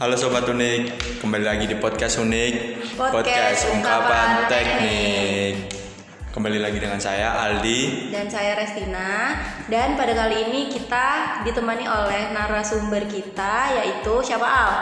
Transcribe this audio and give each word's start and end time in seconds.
Halo 0.00 0.16
Sobat 0.16 0.48
Unik, 0.48 0.96
kembali 1.20 1.44
lagi 1.44 1.68
di 1.68 1.76
Podcast 1.76 2.24
Unik 2.24 2.80
Podcast 2.96 3.68
Ungkapan 3.68 4.48
Teknik. 4.48 5.76
Kembali 6.32 6.56
lagi 6.56 6.80
dengan 6.80 6.96
saya 6.96 7.36
Aldi. 7.36 8.08
Dan 8.08 8.24
saya 8.32 8.56
Restina. 8.56 9.36
Dan 9.68 10.00
pada 10.00 10.16
kali 10.16 10.48
ini 10.48 10.72
kita 10.72 11.44
ditemani 11.44 11.84
oleh 11.84 12.32
narasumber 12.32 13.04
kita 13.12 13.76
yaitu 13.76 14.24
siapa 14.24 14.48
Al? 14.48 14.72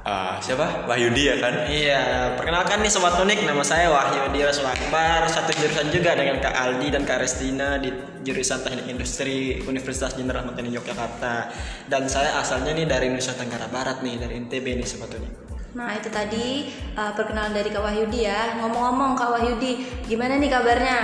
Ah, 0.00 0.40
Siapa? 0.40 0.88
Wahyudi 0.88 1.28
ya 1.28 1.36
kan? 1.36 1.68
Iya, 1.68 2.32
perkenalkan 2.32 2.80
nih 2.80 2.88
Sobat 2.88 3.20
Unik, 3.20 3.44
nama 3.44 3.60
saya 3.60 3.92
Wahyu 3.92 4.32
Rasul 4.32 4.64
Akbar 4.64 5.28
Satu 5.28 5.52
jurusan 5.52 5.92
juga 5.92 6.16
dengan 6.16 6.40
Kak 6.40 6.56
Aldi 6.56 6.88
dan 6.88 7.04
Kak 7.04 7.20
Restina 7.20 7.76
di 7.76 7.92
jurusan 8.24 8.64
Teknik 8.64 8.88
Industri 8.88 9.60
Universitas 9.60 10.16
Jenderal 10.16 10.48
Ahmad 10.48 10.56
Yani 10.56 10.72
Yogyakarta 10.72 11.52
Dan 11.84 12.08
saya 12.08 12.40
asalnya 12.40 12.72
nih 12.72 12.88
dari 12.88 13.12
Nusa 13.12 13.36
Tenggara 13.36 13.68
Barat 13.68 14.00
nih, 14.00 14.16
dari 14.16 14.40
NTB 14.40 14.80
nih 14.80 14.88
Sobat 14.88 15.12
Unik 15.12 15.32
Nah 15.76 15.92
itu 15.92 16.08
tadi 16.08 16.72
uh, 16.96 17.12
perkenalan 17.12 17.52
dari 17.52 17.68
Kak 17.68 17.84
Wahyudi 17.84 18.24
ya 18.24 18.56
Ngomong-ngomong 18.56 19.20
Kak 19.20 19.36
Wahyudi 19.36 19.84
gimana 20.08 20.40
nih 20.40 20.48
kabarnya? 20.48 20.98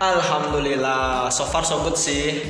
Alhamdulillah, 0.00 1.28
so 1.28 1.44
far 1.44 1.68
so 1.68 1.84
good 1.84 2.00
sih 2.00 2.40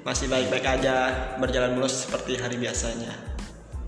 Masih 0.00 0.32
baik-baik 0.32 0.64
aja, 0.64 1.12
berjalan 1.36 1.76
mulus 1.76 2.08
seperti 2.08 2.40
hari 2.40 2.56
biasanya 2.56 3.31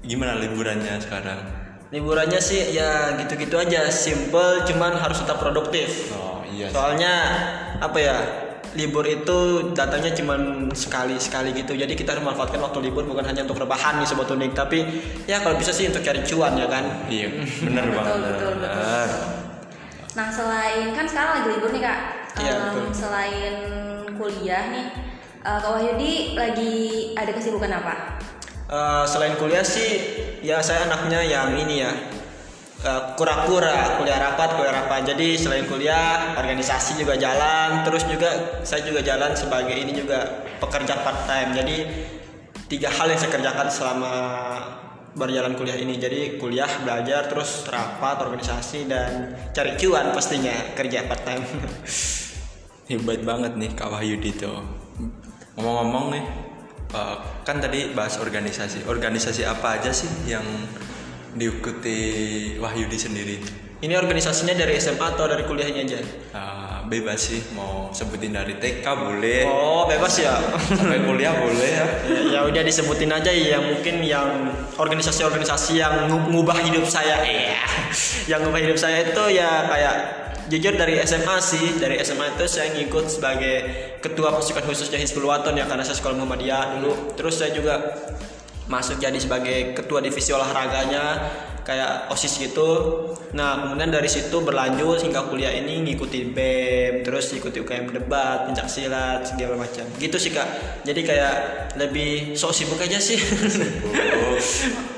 Gimana 0.04 0.36
liburannya 0.36 1.00
sekarang? 1.00 1.40
Liburannya 1.88 2.40
sih 2.42 2.76
ya 2.76 3.16
gitu-gitu 3.16 3.56
aja, 3.56 3.88
simple 3.88 4.66
cuman 4.66 4.98
harus 4.98 5.22
tetap 5.22 5.38
produktif 5.38 6.10
Oh 6.10 6.42
iya 6.44 6.66
Soalnya 6.68 7.12
apa 7.80 7.98
ya? 7.98 8.16
Libur 8.74 9.06
itu 9.06 9.70
datangnya 9.70 10.10
cuma 10.18 10.34
sekali 10.74 11.14
sekali 11.22 11.54
gitu. 11.54 11.78
Jadi 11.78 11.94
kita 11.94 12.10
harus 12.18 12.26
manfaatkan 12.26 12.58
waktu 12.58 12.90
libur 12.90 13.06
bukan 13.06 13.22
hanya 13.22 13.46
untuk 13.46 13.62
rebahan 13.62 14.02
nih 14.02 14.08
sobat 14.10 14.26
unik, 14.26 14.50
tapi 14.50 14.82
ya 15.30 15.38
kalau 15.38 15.54
bisa 15.54 15.70
sih 15.70 15.86
untuk 15.86 16.02
cari 16.02 16.26
cuan 16.26 16.58
ya 16.58 16.66
kan. 16.66 17.06
Iya, 17.06 17.38
bener 17.62 17.86
Betul, 17.86 17.94
banget 17.94 18.14
betul, 18.18 18.30
betul. 18.34 18.52
bener. 18.58 19.08
Nah 20.18 20.26
selain 20.26 20.90
kan 20.90 21.06
sekarang 21.06 21.30
lagi 21.38 21.48
libur 21.54 21.70
nih 21.70 21.82
Kak 21.86 21.98
Iya, 22.42 22.54
betul. 22.66 22.84
Selain 22.90 23.54
kuliah 24.18 24.64
nih 24.74 24.86
uh, 25.46 25.58
Kak 25.62 25.70
Wahyudi 25.78 26.34
lagi 26.34 26.74
ada 27.14 27.30
kesibukan 27.30 27.70
apa? 27.78 28.18
Eh, 28.74 29.04
selain 29.06 29.38
kuliah 29.38 29.62
sih 29.62 30.02
ya 30.42 30.58
saya 30.58 30.90
anaknya 30.90 31.22
yang 31.22 31.54
ini 31.54 31.86
ya. 31.86 31.92
Eh, 32.84 33.02
kura-kura 33.14 34.02
kuliah 34.02 34.18
rapat 34.18 34.58
kuliah 34.58 34.74
rapat. 34.82 35.14
Jadi 35.14 35.38
selain 35.38 35.70
kuliah 35.70 36.34
organisasi 36.34 36.98
juga 36.98 37.14
jalan. 37.14 37.86
Terus 37.86 38.02
juga 38.10 38.30
saya 38.66 38.82
juga 38.82 38.98
jalan 39.06 39.30
sebagai 39.38 39.78
ini 39.78 39.94
juga 39.94 40.26
pekerja 40.58 41.06
part 41.06 41.22
time 41.30 41.54
jadi 41.54 41.76
tiga 42.66 42.90
hal 42.90 43.14
yang 43.14 43.20
saya 43.20 43.30
kerjakan 43.30 43.68
selama 43.70 44.14
berjalan 45.14 45.54
kuliah 45.54 45.78
ini. 45.78 45.94
Jadi 45.94 46.42
kuliah 46.42 46.70
belajar 46.82 47.30
terus 47.30 47.62
rapat 47.70 48.26
organisasi 48.26 48.90
dan 48.90 49.38
cari 49.54 49.78
cuan 49.78 50.10
pastinya 50.10 50.74
kerja 50.74 51.06
part 51.06 51.22
time 51.22 51.46
Hebat 52.90 53.22
banget 53.22 53.54
nih 53.54 53.70
Kak 53.72 53.86
Wahyudi 53.86 54.34
tuh. 54.34 54.60
Ngomong-ngomong 55.54 56.06
nih 56.10 56.24
eh, 56.94 57.16
Kan 57.42 57.58
tadi 57.58 57.90
bahas 57.90 58.16
organisasi. 58.16 58.86
Organisasi 58.86 59.42
apa 59.42 59.76
aja 59.76 59.90
sih 59.90 60.08
yang 60.24 60.46
diikuti 61.32 61.98
Wahyudi 62.56 62.96
sendiri? 62.96 63.36
ini 63.74 63.92
organisasinya 63.92 64.56
dari 64.56 64.80
SMA 64.80 64.96
atau 64.96 65.28
dari 65.28 65.44
kuliahnya 65.44 65.84
aja? 65.84 66.00
Ah, 66.32 66.80
bebas 66.88 67.20
sih. 67.20 67.44
Mau 67.52 67.92
sebutin 67.92 68.32
dari 68.32 68.56
TK 68.56 68.80
boleh. 68.80 69.44
Oh 69.44 69.84
bebas 69.84 70.16
ya. 70.16 70.40
Sampai 70.72 71.04
kuliah 71.04 71.36
boleh 71.36 71.68
ya. 71.68 71.86
Ya, 72.08 72.20
ya 72.24 72.40
udah 72.48 72.62
disebutin 72.64 73.12
aja 73.12 73.28
ya 73.28 73.60
mungkin 73.60 74.00
yang 74.00 74.56
organisasi-organisasi 74.80 75.76
yang 75.76 76.08
ngu- 76.08 76.32
ngubah 76.32 76.64
hidup 76.64 76.88
saya. 76.88 77.28
Iya. 77.28 77.60
Yang 78.24 78.40
ngubah 78.48 78.60
hidup 78.64 78.78
saya 78.80 79.04
itu 79.04 79.22
ya 79.36 79.68
kayak 79.68 79.94
jujur 80.48 80.74
dari 80.76 81.00
SMA 81.02 81.36
sih. 81.40 81.76
Dari 81.78 82.00
SMA 82.04 82.36
itu 82.36 82.44
saya 82.48 82.72
ngikut 82.74 83.06
sebagai 83.08 83.56
ketua 84.00 84.34
pasukan 84.34 84.64
khususnya 84.64 85.00
Hizbul 85.00 85.28
Waton 85.28 85.56
ya 85.56 85.64
karena 85.68 85.84
saya 85.84 85.96
sekolah 85.96 86.16
Muhammadiyah 86.18 86.80
dulu. 86.80 86.92
Terus 87.16 87.40
saya 87.40 87.50
juga 87.54 87.80
masuk 88.64 88.96
jadi 88.96 89.16
sebagai 89.20 89.76
ketua 89.76 90.00
divisi 90.00 90.32
olahraganya 90.32 91.20
kayak 91.64 92.12
osis 92.12 92.36
gitu. 92.40 92.70
Nah 93.32 93.64
kemudian 93.64 93.88
dari 93.88 94.08
situ 94.08 94.36
berlanjut 94.44 95.00
hingga 95.00 95.24
kuliah 95.28 95.52
ini 95.52 95.80
ngikuti 95.80 96.28
bem 96.28 97.00
terus 97.00 97.32
ikuti 97.32 97.64
UKM 97.64 97.88
debat 97.92 98.48
pencak 98.48 98.68
silat 98.68 99.24
segala 99.24 99.56
macam. 99.56 99.84
Gitu 99.96 100.16
sih 100.20 100.32
kak. 100.32 100.48
Jadi 100.84 101.00
kayak 101.02 101.34
lebih 101.80 102.36
sok 102.36 102.52
sibuk 102.52 102.80
aja 102.80 103.00
sih 103.00 103.16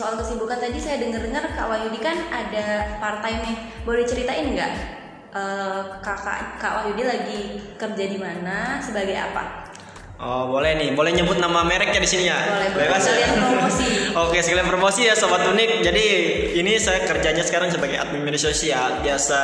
soal 0.00 0.16
kesibukan 0.16 0.56
tadi 0.56 0.80
saya 0.80 0.96
dengar-dengar 0.96 1.44
Kak 1.52 1.68
Wahyudi 1.68 2.00
kan 2.00 2.16
ada 2.32 2.96
part 2.96 3.20
time 3.20 3.44
nih. 3.44 3.56
Boleh 3.84 4.08
ceritain 4.08 4.48
nggak 4.48 4.72
eh, 5.36 5.80
kakak 6.00 6.56
Kak 6.56 6.72
Wahyudi 6.80 7.04
lagi 7.04 7.40
kerja 7.76 8.04
di 8.08 8.16
mana 8.16 8.80
sebagai 8.80 9.20
apa? 9.20 9.68
oh 10.20 10.52
boleh 10.52 10.76
nih 10.76 10.92
boleh 10.92 11.16
nyebut 11.16 11.40
nama 11.40 11.64
mereknya 11.64 11.96
di 11.96 12.04
sini 12.04 12.28
ya 12.28 12.36
Boleh. 12.36 12.68
Bebas 12.76 13.08
ya? 13.08 13.16
Sekalian 13.16 13.32
promosi. 13.40 13.88
Oke, 14.28 14.38
sekalian 14.44 14.68
promosi 14.68 15.00
ya 15.08 15.14
sobat 15.16 15.48
unik. 15.48 15.80
Jadi 15.80 16.06
ini 16.60 16.76
saya 16.76 17.08
kerjanya 17.08 17.40
sekarang 17.40 17.72
sebagai 17.72 17.96
admin 17.96 18.20
media 18.28 18.52
sosial, 18.52 19.00
biasa 19.00 19.40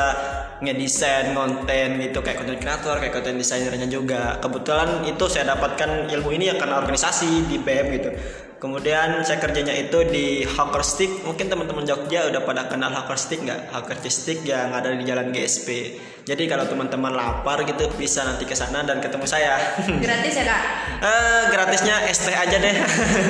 ngedesain 0.61 1.33
konten 1.33 1.97
gitu 2.01 2.21
kayak 2.21 2.45
konten 2.45 2.61
kreator, 2.61 3.01
kayak 3.01 3.15
konten 3.17 3.41
desainernya 3.41 3.89
juga. 3.89 4.37
Kebetulan 4.37 5.09
itu 5.09 5.25
saya 5.33 5.57
dapatkan 5.57 6.13
ilmu 6.13 6.29
ini 6.37 6.53
ya 6.53 6.61
karena 6.61 6.77
organisasi 6.77 7.49
di 7.49 7.57
BEM 7.57 7.87
gitu. 7.97 8.11
Kemudian 8.57 9.21
saya 9.21 9.37
kerjanya 9.37 9.77
itu 9.77 10.01
di 10.09 10.49
Hacker 10.49 10.81
Stick. 10.81 11.13
Mungkin 11.29 11.53
teman-teman 11.53 11.85
Jogja 11.85 12.25
udah 12.33 12.41
pada 12.41 12.65
kenal 12.73 12.89
Hacker 12.89 13.21
Stick 13.21 13.45
nggak? 13.45 13.69
Hacker 13.69 14.01
Stick 14.09 14.41
yang 14.49 14.73
ada 14.73 14.97
di 14.97 15.05
Jalan 15.05 15.29
GSP. 15.29 16.01
Jadi 16.25 16.49
kalau 16.49 16.65
teman-teman 16.65 17.13
lapar 17.13 17.63
gitu 17.69 17.87
bisa 18.01 18.25
nanti 18.25 18.49
ke 18.49 18.57
sana 18.57 18.81
dan 18.83 19.05
ketemu 19.05 19.29
saya. 19.29 19.77
Gratis 20.05 20.35
ya 20.41 20.45
Kak? 20.49 20.61
Eh 20.97 21.43
gratisnya 21.53 21.97
ST 22.09 22.33
aja 22.33 22.57
deh. 22.57 22.77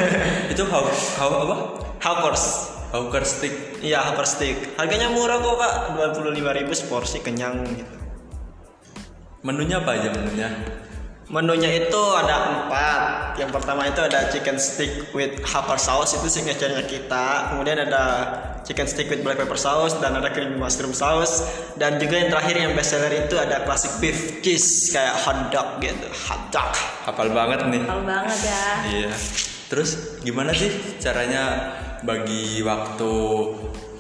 itu 0.54 0.62
how, 0.70 0.86
how 1.18 1.30
apa? 1.42 1.56
Hackers. 1.98 2.76
Hawker 2.94 3.26
stick 3.26 3.52
Iya, 3.82 3.98
Hopper 4.08 4.24
Stick. 4.24 4.56
Harganya 4.78 5.10
murah 5.10 5.42
kok, 5.42 5.58
Kak. 5.58 5.74
25.000 6.16 6.70
seporsi 6.72 7.18
kenyang 7.20 7.66
gitu. 7.66 7.94
menunya 9.44 9.78
apa 9.78 9.94
aja 9.94 10.10
menunya? 10.10 10.48
Menunya 11.26 11.66
itu 11.74 12.02
ada 12.14 12.54
empat. 12.54 13.34
Yang 13.34 13.50
pertama 13.50 13.82
itu 13.90 13.98
ada 13.98 14.30
chicken 14.30 14.62
stick 14.62 15.10
with 15.10 15.42
Hopper 15.42 15.74
sauce 15.74 16.14
itu 16.14 16.30
signature-nya 16.30 16.86
kita. 16.86 17.50
Kemudian 17.50 17.82
ada 17.82 18.04
chicken 18.62 18.86
stick 18.86 19.10
with 19.10 19.26
black 19.26 19.34
pepper 19.34 19.58
sauce 19.58 19.98
dan 19.98 20.14
ada 20.14 20.30
creamy 20.30 20.54
mushroom 20.54 20.94
sauce. 20.94 21.42
Dan 21.74 21.98
juga 21.98 22.22
yang 22.22 22.30
terakhir 22.30 22.54
yang 22.62 22.72
best 22.78 22.94
seller 22.94 23.10
itu 23.10 23.34
ada 23.42 23.66
classic 23.66 23.98
beef 23.98 24.38
cheese 24.38 24.94
kayak 24.94 25.18
hot 25.26 25.50
dog 25.50 25.82
gitu. 25.82 26.06
Hot 26.30 26.46
dog. 26.54 26.70
Hafal 27.10 27.34
banget 27.34 27.58
nih. 27.74 27.82
Tahu 27.82 28.02
banget 28.06 28.38
ya. 28.46 28.64
Iya. 28.86 29.10
Terus 29.66 30.22
gimana 30.22 30.54
sih 30.54 30.70
caranya 31.02 31.74
bagi 32.06 32.62
waktu 32.62 33.14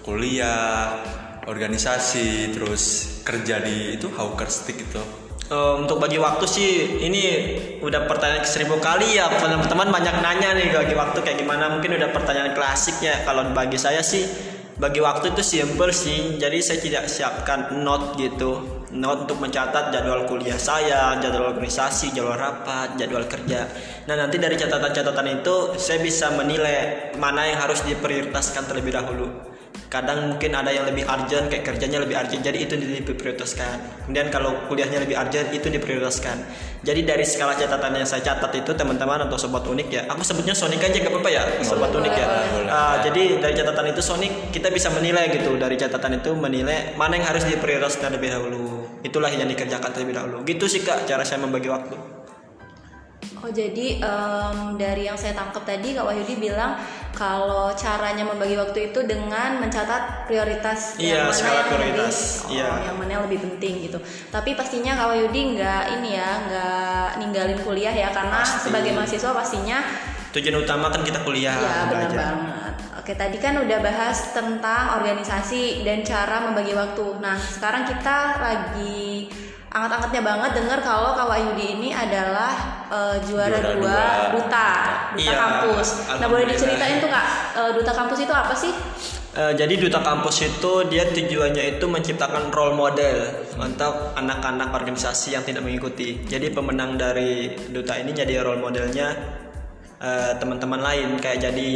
kuliah, 0.06 1.02
organisasi, 1.50 2.54
terus 2.54 3.18
kerja 3.26 3.58
di 3.58 3.98
itu 3.98 4.06
hawker 4.14 4.46
stick 4.46 4.78
itu? 4.78 5.25
Eh, 5.46 5.74
untuk 5.78 6.02
bagi 6.02 6.18
waktu 6.18 6.42
sih 6.42 6.70
ini 7.06 7.22
udah 7.78 8.10
pertanyaan 8.10 8.42
seribu 8.42 8.82
kali 8.82 9.14
ya 9.14 9.30
teman-teman 9.30 9.94
banyak 9.94 10.18
nanya 10.18 10.58
nih 10.58 10.74
bagi 10.74 10.94
waktu 10.98 11.22
kayak 11.22 11.38
gimana. 11.38 11.70
Mungkin 11.70 11.94
udah 11.94 12.10
pertanyaan 12.10 12.50
klasik 12.50 12.98
ya 12.98 13.22
kalau 13.22 13.46
bagi 13.54 13.78
saya 13.78 14.02
sih 14.02 14.26
bagi 14.74 14.98
waktu 14.98 15.38
itu 15.38 15.46
simple 15.46 15.94
sih. 15.94 16.34
Jadi 16.42 16.58
saya 16.58 16.82
tidak 16.82 17.06
siapkan 17.06 17.78
note 17.78 18.18
gitu. 18.18 18.82
Note 18.90 19.30
untuk 19.30 19.38
mencatat 19.38 19.94
jadwal 19.94 20.26
kuliah 20.26 20.58
saya 20.58 21.14
jadwal 21.22 21.54
organisasi 21.54 22.10
jadwal 22.10 22.34
rapat 22.34 22.98
jadwal 22.98 23.22
kerja. 23.30 23.70
Nah 24.10 24.18
nanti 24.18 24.42
dari 24.42 24.58
catatan-catatan 24.58 25.46
itu 25.46 25.78
saya 25.78 26.02
bisa 26.02 26.34
menilai 26.34 27.14
mana 27.22 27.46
yang 27.46 27.62
harus 27.62 27.86
diprioritaskan 27.86 28.66
terlebih 28.66 28.98
dahulu 28.98 29.55
kadang 29.86 30.34
mungkin 30.34 30.50
ada 30.50 30.74
yang 30.74 30.84
lebih 30.88 31.06
urgent 31.06 31.46
kayak 31.46 31.62
kerjanya 31.62 32.02
lebih 32.02 32.18
urgent 32.18 32.42
jadi 32.42 32.58
itu 32.58 32.74
diprioritaskan. 32.74 34.06
Kemudian 34.06 34.28
kalau 34.34 34.66
kuliahnya 34.66 35.02
lebih 35.02 35.14
urgent 35.14 35.48
itu 35.54 35.70
diprioritaskan. 35.70 36.36
Jadi 36.82 37.00
dari 37.06 37.22
skala 37.22 37.54
catatan 37.54 37.98
yang 37.98 38.06
saya 38.06 38.22
catat 38.22 38.50
itu 38.58 38.74
teman-teman 38.74 39.26
atau 39.26 39.38
sobat 39.38 39.66
unik 39.66 39.88
ya 39.90 40.02
aku 40.06 40.22
sebutnya 40.22 40.54
Sonic 40.54 40.82
aja 40.82 41.02
gak 41.02 41.10
apa-apa 41.10 41.30
ya 41.30 41.42
sobat 41.62 41.90
unik 41.94 42.14
ya. 42.14 42.26
Ah, 42.70 42.96
jadi 43.02 43.38
dari 43.38 43.54
catatan 43.54 43.86
itu 43.90 44.02
Sonic 44.02 44.32
kita 44.50 44.70
bisa 44.70 44.90
menilai 44.90 45.30
gitu 45.30 45.54
dari 45.58 45.78
catatan 45.78 46.18
itu 46.18 46.34
menilai 46.34 46.94
mana 46.98 47.18
yang 47.18 47.26
harus 47.30 47.46
diprioritaskan 47.46 48.16
terlebih 48.16 48.32
dahulu. 48.32 48.64
Itulah 49.02 49.30
yang 49.30 49.46
dikerjakan 49.46 49.90
terlebih 49.94 50.14
dahulu. 50.18 50.42
Gitu 50.42 50.66
sih 50.66 50.82
kak 50.82 51.06
cara 51.06 51.22
saya 51.22 51.42
membagi 51.42 51.70
waktu. 51.70 52.16
Oh 53.44 53.52
jadi 53.52 54.00
em, 54.00 54.80
dari 54.80 55.06
yang 55.06 55.14
saya 55.14 55.36
tangkap 55.36 55.62
tadi 55.62 55.94
Kak 55.94 56.08
Wahyudi 56.08 56.34
bilang 56.40 56.80
kalau 57.16 57.72
caranya 57.72 58.22
membagi 58.22 58.54
waktu 58.54 58.92
itu 58.92 59.00
dengan 59.02 59.56
mencatat 59.56 60.28
prioritas 60.28 61.00
Iya, 61.00 61.32
skala 61.32 61.64
yang 61.64 61.68
prioritas. 61.72 62.16
lebih, 62.44 62.54
Iya. 62.60 62.68
oh, 62.68 62.78
yang 62.84 62.96
mana 63.00 63.10
yang 63.16 63.24
lebih 63.24 63.40
penting 63.40 63.88
gitu. 63.88 63.98
Tapi 64.28 64.52
pastinya 64.52 64.92
Kak 64.94 65.08
Wahyudi 65.10 65.56
nggak 65.56 65.82
ini 65.96 66.10
ya 66.12 66.30
nggak 66.44 67.08
ninggalin 67.18 67.58
kuliah 67.64 67.90
ya 67.90 68.12
karena 68.12 68.44
Pasti. 68.44 68.68
sebagai 68.68 68.92
mahasiswa 68.92 69.32
pastinya 69.32 69.80
tujuan 70.36 70.60
utama 70.60 70.92
kan 70.92 71.00
kita 71.00 71.24
kuliah 71.24 71.56
ya 71.56 71.88
benar 71.88 72.12
banget. 72.12 72.74
Oke, 73.00 73.14
tadi 73.14 73.38
kan 73.38 73.56
udah 73.56 73.78
bahas 73.80 74.36
tentang 74.36 74.98
organisasi 74.98 75.80
dan 75.80 76.02
cara 76.02 76.44
membagi 76.44 76.74
waktu. 76.74 77.16
Nah, 77.22 77.38
sekarang 77.38 77.86
kita 77.86 78.18
lagi 78.36 79.30
angkat-angkatnya 79.76 80.22
banget 80.24 80.50
dengar 80.56 80.78
kalau 80.80 81.12
Kak 81.12 81.28
Wahyudi 81.28 81.76
ini 81.76 81.88
adalah 81.92 82.52
eh, 82.88 83.16
juara, 83.28 83.60
Juara 83.60 83.76
dua 83.76 83.76
dua. 83.76 84.00
duta, 84.32 84.68
duta 85.12 85.20
Iya, 85.20 85.32
kampus. 85.36 85.88
Nah, 86.16 86.28
boleh 86.32 86.44
diceritain 86.48 86.96
tuh 86.96 87.10
Kak, 87.12 87.26
eh, 87.60 87.70
duta 87.76 87.92
kampus 87.92 88.18
itu 88.24 88.32
apa 88.32 88.54
sih? 88.56 88.72
Eh, 89.36 89.52
jadi 89.52 89.74
duta 89.76 90.00
kampus 90.00 90.36
itu 90.48 90.72
dia 90.88 91.04
tujuannya 91.12 91.76
itu 91.76 91.84
menciptakan 91.84 92.48
role 92.48 92.72
model 92.72 93.44
untuk 93.60 94.16
anak-anak 94.16 94.72
organisasi 94.72 95.36
yang 95.36 95.44
tidak 95.44 95.60
mengikuti. 95.60 96.24
Jadi 96.24 96.48
pemenang 96.56 96.96
dari 96.96 97.52
duta 97.68 98.00
ini 98.00 98.16
jadi 98.16 98.40
role 98.40 98.60
modelnya 98.60 99.12
teman-teman 100.36 100.76
lain 100.76 101.16
kayak 101.16 101.40
jadi 101.48 101.70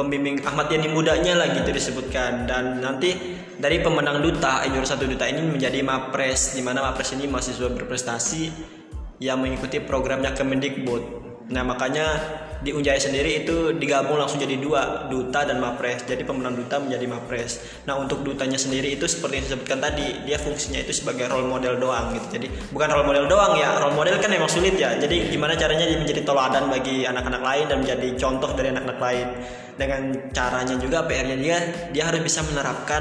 pembimbing 0.00 0.40
Ahmad 0.40 0.72
Yani 0.72 0.88
mudanya 0.88 1.36
lah 1.36 1.52
gitu 1.52 1.68
disebutkan 1.68 2.48
dan 2.48 2.80
nanti 2.80 3.36
dari 3.60 3.84
pemenang 3.84 4.24
duta 4.24 4.64
juara 4.64 4.88
satu 4.88 5.04
duta 5.04 5.28
ini 5.28 5.44
menjadi 5.44 5.84
mapres 5.84 6.56
di 6.56 6.64
mana 6.64 6.80
mapres 6.80 7.12
ini 7.12 7.28
mahasiswa 7.28 7.68
berprestasi 7.68 8.42
yang 9.20 9.44
mengikuti 9.44 9.84
programnya 9.84 10.32
Kemendikbud. 10.32 11.02
Nah 11.52 11.60
makanya 11.60 12.06
di 12.60 12.76
Unjaya 12.76 13.00
sendiri 13.00 13.44
itu 13.44 13.72
digabung 13.72 14.20
langsung 14.20 14.36
jadi 14.36 14.60
dua 14.60 15.08
duta 15.08 15.48
dan 15.48 15.64
mapres. 15.64 16.04
Jadi 16.04 16.28
pemenang 16.28 16.60
duta 16.60 16.76
menjadi 16.76 17.08
mapres. 17.08 17.64
Nah 17.88 17.96
untuk 17.96 18.20
dutanya 18.20 18.60
sendiri 18.60 18.92
itu 18.92 19.08
seperti 19.08 19.40
yang 19.40 19.44
disebutkan 19.48 19.78
tadi 19.80 20.28
dia 20.28 20.36
fungsinya 20.36 20.84
itu 20.84 20.92
sebagai 20.92 21.32
role 21.32 21.48
model 21.48 21.80
doang 21.80 22.12
gitu. 22.12 22.36
Jadi 22.36 22.46
bukan 22.68 22.88
role 22.92 23.08
model 23.08 23.24
doang 23.32 23.56
ya. 23.56 23.80
Role 23.80 23.96
model 23.96 24.20
kan 24.20 24.28
memang 24.28 24.52
sulit 24.52 24.76
ya. 24.76 24.92
Jadi 24.92 25.32
gimana 25.32 25.56
caranya 25.56 25.88
dia 25.88 25.96
menjadi 25.96 26.20
teladan 26.20 26.68
bagi 26.68 27.08
anak-anak 27.08 27.42
lain 27.42 27.64
dan 27.72 27.76
menjadi 27.80 28.08
contoh 28.20 28.50
dari 28.52 28.68
anak-anak 28.76 29.00
lain. 29.00 29.28
Dengan 29.80 30.02
caranya 30.36 30.76
juga 30.76 31.08
PR-nya 31.08 31.36
dia 31.40 31.58
dia 31.96 32.04
harus 32.12 32.20
bisa 32.20 32.44
menerapkan 32.44 33.00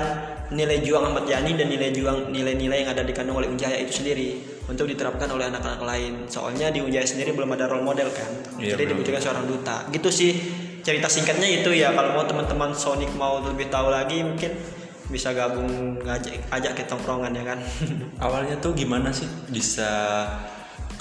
nilai 0.55 0.79
juang 0.79 1.11
Ahmad 1.11 1.27
Yani 1.27 1.59
dan 1.59 1.67
nilai 1.67 1.91
juang 1.91 2.31
nilai-nilai 2.31 2.87
yang 2.87 2.91
ada 2.95 3.03
dikandung 3.03 3.37
oleh 3.37 3.51
Unjaya 3.51 3.75
itu 3.75 3.99
sendiri 3.99 4.58
untuk 4.69 4.85
diterapkan 4.85 5.25
oleh 5.27 5.49
anak-anak 5.49 5.81
lain. 5.81 6.13
Soalnya 6.29 6.69
di 6.69 6.79
Unjaya 6.79 7.03
sendiri 7.03 7.33
belum 7.33 7.49
ada 7.57 7.65
role 7.65 7.81
model 7.81 8.13
kan. 8.13 8.29
Iya, 8.61 8.77
Jadi 8.77 8.93
dibutuhkan 8.93 9.19
seorang 9.19 9.45
duta. 9.49 9.89
Gitu 9.89 10.09
sih 10.13 10.31
cerita 10.85 11.09
singkatnya 11.09 11.49
itu 11.59 11.73
ya. 11.73 11.89
Kalau 11.91 12.13
mau 12.13 12.23
teman-teman 12.23 12.71
Sonic 12.71 13.09
mau 13.17 13.41
lebih 13.41 13.67
tahu 13.67 13.89
lagi 13.89 14.21
mungkin 14.21 14.53
bisa 15.09 15.33
gabung 15.33 15.97
ngajak 16.05 16.53
ajak 16.53 16.71
ke 16.77 16.83
tongkrongan 16.85 17.33
ya 17.33 17.43
kan. 17.43 17.59
Awalnya 18.25 18.61
tuh 18.61 18.77
gimana 18.77 19.09
sih 19.09 19.25
bisa 19.49 19.89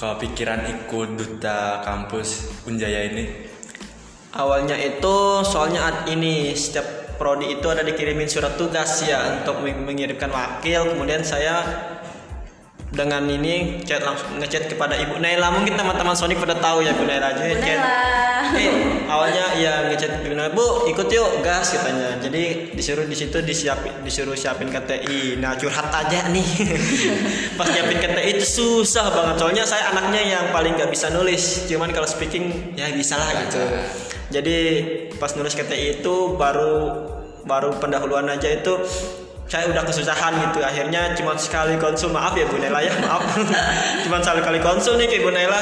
kepikiran 0.01 0.65
ikut 0.65 1.09
duta 1.19 1.85
kampus 1.85 2.49
Unjaya 2.65 3.05
ini? 3.05 3.29
Awalnya 4.33 4.77
itu 4.77 5.17
soalnya 5.45 5.89
ad- 5.89 6.07
ini 6.09 6.53
setiap 6.53 7.19
prodi 7.19 7.59
itu 7.59 7.67
ada 7.67 7.83
dikirimin 7.83 8.31
surat 8.31 8.55
tugas 8.55 9.03
ya 9.03 9.41
untuk 9.41 9.61
meng- 9.61 9.83
mengirimkan 9.85 10.31
wakil. 10.31 10.95
Kemudian 10.95 11.21
saya 11.21 11.61
dengan 12.89 13.21
ini 13.29 13.85
chat 13.85 14.01
langsung 14.01 14.41
ngechat 14.41 14.73
kepada 14.73 14.97
Ibu 14.97 15.21
Naila. 15.21 15.53
Mungkin 15.53 15.77
teman-teman 15.77 16.17
Sonic 16.17 16.41
pada 16.41 16.57
tahu 16.57 16.81
ya 16.81 16.97
Bu 16.97 17.05
Naila 17.05 17.37
aja. 17.37 17.43
Bu 17.45 17.57
Chat. 17.61 17.77
Naila. 17.77 18.09
Eh, 18.57 18.73
awalnya 19.13 19.45
ya 19.61 19.73
ngechat 19.93 20.25
Ibu 20.25 20.33
Naila, 20.33 20.53
"Bu, 20.57 20.89
ikut 20.89 21.09
yuk, 21.13 21.45
gas," 21.45 21.77
katanya. 21.77 22.17
Jadi 22.17 22.73
disuruh 22.73 23.05
di 23.05 23.13
situ 23.13 23.45
disiapin 23.45 23.93
disuruh 24.01 24.33
siapin 24.33 24.73
KTI. 24.73 25.37
Nah, 25.37 25.53
curhat 25.61 25.93
aja 25.93 26.33
nih. 26.33 26.49
Pas 27.61 27.69
siapin 27.69 28.01
KTI 28.01 28.41
itu 28.41 28.47
susah 28.49 29.13
banget. 29.13 29.37
Soalnya 29.37 29.65
saya 29.69 29.93
anaknya 29.93 30.23
yang 30.25 30.45
paling 30.49 30.73
nggak 30.73 30.89
bisa 30.89 31.13
nulis. 31.13 31.69
Cuman 31.69 31.93
kalau 31.93 32.09
speaking 32.09 32.73
ya 32.73 32.89
bisa 32.89 33.21
lah 33.21 33.31
gitu. 33.45 33.61
Jadi 34.29 34.57
pas 35.17 35.33
nulis 35.41 35.57
KTI 35.57 36.05
itu 36.05 36.37
baru 36.37 37.01
baru 37.49 37.81
pendahuluan 37.81 38.29
aja 38.29 38.53
itu 38.53 38.77
saya 39.49 39.65
udah 39.73 39.83
kesusahan 39.83 40.33
gitu. 40.45 40.61
Akhirnya 40.61 41.17
cuma 41.17 41.33
sekali 41.41 41.81
konsul 41.81 42.13
maaf 42.13 42.37
ya 42.37 42.45
Bu 42.45 42.61
Nela 42.61 42.85
ya 42.85 42.93
maaf. 43.01 43.25
Cuma 44.05 44.21
sekali 44.21 44.45
kali 44.45 44.61
konsul 44.61 45.01
nih 45.01 45.09
ke 45.09 45.25
Bu 45.25 45.33
Nela. 45.33 45.57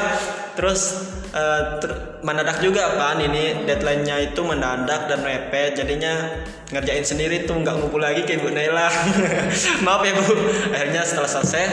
Terus 0.59 1.07
eh, 1.31 1.61
ter- 1.79 2.19
mendadak 2.19 2.59
juga 2.59 2.99
kan 2.99 3.15
ini 3.23 3.63
deadline-nya 3.63 4.35
itu 4.35 4.43
mendadak 4.43 5.07
dan 5.07 5.23
mepet. 5.23 5.79
Jadinya 5.79 6.43
ngerjain 6.75 7.07
sendiri 7.07 7.47
tuh 7.47 7.63
nggak 7.63 7.79
ngumpul 7.79 8.03
lagi 8.03 8.27
ke 8.27 8.35
Bu 8.43 8.51
Nela. 8.51 8.91
Maaf 9.87 10.03
ya 10.03 10.13
Bu. 10.19 10.35
Akhirnya 10.75 11.07
setelah 11.07 11.31
selesai 11.31 11.65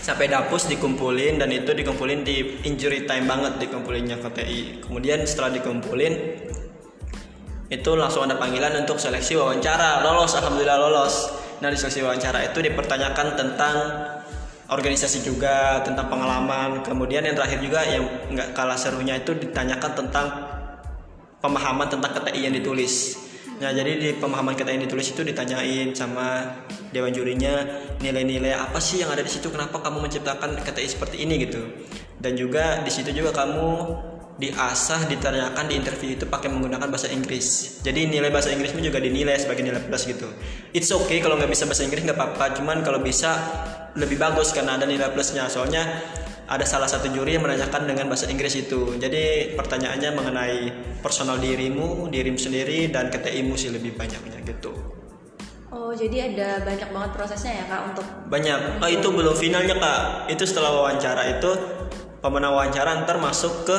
sampai 0.00 0.30
dapus 0.30 0.70
dikumpulin 0.70 1.42
dan 1.42 1.50
itu 1.52 1.76
dikumpulin 1.76 2.24
di 2.24 2.62
injury 2.64 3.04
time 3.04 3.28
banget 3.28 3.60
dikumpulinnya 3.60 4.16
KTI 4.16 4.80
kemudian 4.88 5.28
setelah 5.28 5.52
dikumpulin 5.52 6.40
itu 7.70 7.90
langsung 7.94 8.26
ada 8.26 8.34
panggilan 8.34 8.82
untuk 8.82 8.98
seleksi 8.98 9.38
wawancara. 9.38 10.02
Lolos 10.02 10.34
alhamdulillah 10.34 10.78
lolos 10.80 11.39
nah 11.60 11.68
di 11.68 11.76
seleksi 11.76 12.00
wawancara 12.04 12.52
itu 12.52 12.58
dipertanyakan 12.64 13.36
tentang 13.36 13.76
organisasi 14.70 15.26
juga 15.26 15.82
tentang 15.82 16.06
pengalaman. 16.06 16.80
Kemudian 16.86 17.26
yang 17.26 17.34
terakhir 17.34 17.58
juga 17.60 17.82
yang 17.84 18.06
nggak 18.30 18.54
kalah 18.54 18.78
serunya 18.78 19.18
itu 19.18 19.34
ditanyakan 19.34 19.92
tentang 19.98 20.26
pemahaman 21.42 21.90
tentang 21.90 22.10
KTI 22.14 22.48
yang 22.48 22.54
ditulis. 22.54 23.18
Nah 23.60 23.74
jadi 23.76 23.98
di 23.98 24.08
pemahaman 24.16 24.56
KTI 24.56 24.80
yang 24.80 24.84
ditulis 24.88 25.10
itu 25.12 25.20
ditanyain 25.20 25.92
sama 25.92 26.56
dewan 26.94 27.12
jurinya 27.12 27.66
nilai-nilai 28.00 28.56
apa 28.56 28.78
sih 28.78 29.02
yang 29.02 29.10
ada 29.10 29.20
di 29.20 29.28
situ? 29.28 29.50
Kenapa 29.50 29.82
kamu 29.82 30.06
menciptakan 30.06 30.56
KTI 30.62 30.88
seperti 30.88 31.26
ini? 31.26 31.44
Gitu. 31.44 31.60
Dan 32.16 32.38
juga 32.38 32.80
di 32.80 32.88
situ 32.94 33.10
juga 33.10 33.34
kamu 33.34 33.68
diasah 34.40 35.04
ditanyakan 35.04 35.68
di 35.68 35.76
interview 35.76 36.16
itu 36.16 36.24
pakai 36.24 36.48
menggunakan 36.48 36.88
bahasa 36.88 37.12
Inggris. 37.12 37.78
Jadi 37.84 38.08
nilai 38.08 38.32
bahasa 38.32 38.48
Inggrismu 38.48 38.80
juga 38.80 38.96
dinilai 38.96 39.36
sebagai 39.36 39.60
nilai 39.60 39.84
plus 39.84 40.08
gitu. 40.08 40.32
It's 40.72 40.88
okay 40.88 41.20
kalau 41.20 41.36
nggak 41.36 41.52
bisa 41.52 41.68
bahasa 41.68 41.84
Inggris 41.84 42.08
nggak 42.08 42.16
apa-apa. 42.16 42.56
Cuman 42.56 42.80
kalau 42.80 43.04
bisa 43.04 43.36
lebih 44.00 44.16
bagus 44.16 44.56
karena 44.56 44.80
ada 44.80 44.88
nilai 44.88 45.12
plusnya. 45.12 45.44
Soalnya 45.52 45.84
ada 46.50 46.64
salah 46.64 46.88
satu 46.88 47.12
juri 47.12 47.36
yang 47.36 47.44
menanyakan 47.44 47.84
dengan 47.84 48.08
bahasa 48.08 48.32
Inggris 48.32 48.56
itu. 48.56 48.96
Jadi 48.96 49.54
pertanyaannya 49.54 50.10
mengenai 50.16 50.58
personal 51.04 51.36
dirimu 51.36 52.08
dirimu 52.08 52.40
sendiri 52.40 52.88
dan 52.88 53.12
KTI-mu 53.12 53.54
sih 53.60 53.70
lebih 53.70 53.94
banyaknya 53.94 54.40
gitu. 54.42 54.72
Oh, 55.70 55.94
jadi 55.94 56.34
ada 56.34 56.66
banyak 56.66 56.90
banget 56.90 57.10
prosesnya 57.14 57.62
ya 57.62 57.64
Kak 57.70 57.80
untuk 57.94 58.06
banyak. 58.26 58.82
Oh 58.82 58.90
itu 58.90 59.06
belum 59.06 59.36
finalnya 59.38 59.78
kak. 59.78 60.26
Itu 60.26 60.42
setelah 60.42 60.74
wawancara 60.74 61.38
itu 61.38 61.50
pemenang 62.18 62.58
wawancara 62.58 63.00
ntar 63.06 63.22
masuk 63.22 63.64
ke 63.64 63.78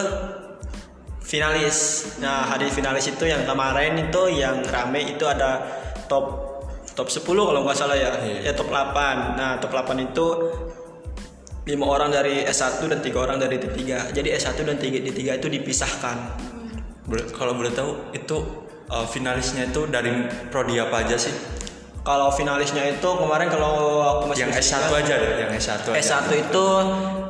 finalis. 1.22 2.06
Nah 2.20 2.50
hari 2.50 2.68
finalis 2.70 3.08
itu 3.08 3.24
yang 3.26 3.46
kemarin 3.46 3.98
itu 3.98 4.22
yang 4.34 4.62
rame 4.66 5.16
itu 5.16 5.24
ada 5.26 5.62
top 6.10 6.50
top 6.92 7.08
10 7.08 7.24
kalau 7.24 7.62
nggak 7.64 7.78
salah 7.78 7.96
ya. 7.96 8.12
Iya. 8.20 8.52
ya 8.52 8.54
top 8.58 8.68
8 8.68 9.38
nah 9.40 9.58
top 9.62 9.72
8 9.72 9.96
itu 10.02 10.28
lima 11.62 11.86
orang 11.86 12.10
dari 12.10 12.42
S1 12.42 12.82
dan 12.90 13.00
tiga 13.06 13.22
orang 13.22 13.38
dari 13.38 13.62
D3 13.62 14.12
jadi 14.12 14.30
S1 14.34 14.66
dan 14.66 14.76
tiga 14.82 14.98
D3 15.00 15.40
itu 15.40 15.48
dipisahkan. 15.48 16.18
Kalau 17.38 17.54
boleh 17.54 17.72
tahu 17.72 18.12
itu 18.16 18.38
uh, 18.88 19.06
finalisnya 19.06 19.70
itu 19.70 19.86
dari 19.88 20.10
prodi 20.50 20.80
apa 20.80 21.06
aja 21.06 21.16
sih? 21.16 21.34
kalau 22.02 22.34
finalisnya 22.34 22.98
itu 22.98 23.06
kemarin 23.14 23.46
kalau 23.46 24.02
aku 24.02 24.34
masih 24.34 24.50
Yang 24.50 24.52
ingat- 24.58 24.90
S1 24.90 25.00
aja 25.06 25.14
deh, 25.22 25.32
yang 25.38 25.52
S1 25.54 25.70
aja. 25.86 26.02
S1 26.02 26.28
itu 26.34 26.66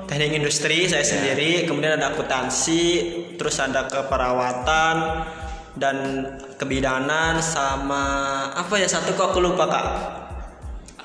teknik 0.07 0.31
industri 0.31 0.87
saya 0.87 1.03
sendiri, 1.03 1.67
kemudian 1.67 1.99
ada 1.99 2.15
akuntansi, 2.15 2.83
terus 3.41 3.57
ada 3.57 3.89
keperawatan 3.89 5.25
dan 5.73 5.97
kebidanan 6.61 7.41
sama 7.41 8.05
apa 8.53 8.77
ya 8.77 8.85
satu 8.85 9.17
kok 9.17 9.33
aku 9.33 9.41
lupa 9.41 9.65
kak. 9.65 9.85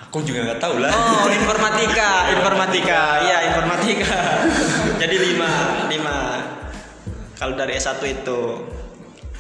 Aku 0.05 0.21
juga 0.21 0.53
nggak 0.53 0.61
tahu 0.61 0.85
lah. 0.85 0.93
Oh 0.93 1.33
informatika, 1.33 2.29
informatika, 2.37 3.25
iya 3.25 3.49
informatika. 3.49 4.21
Jadi 5.01 5.17
lima, 5.17 5.53
lima. 5.89 6.17
Kalau 7.41 7.57
dari 7.57 7.81
S1 7.81 8.05
itu 8.05 8.41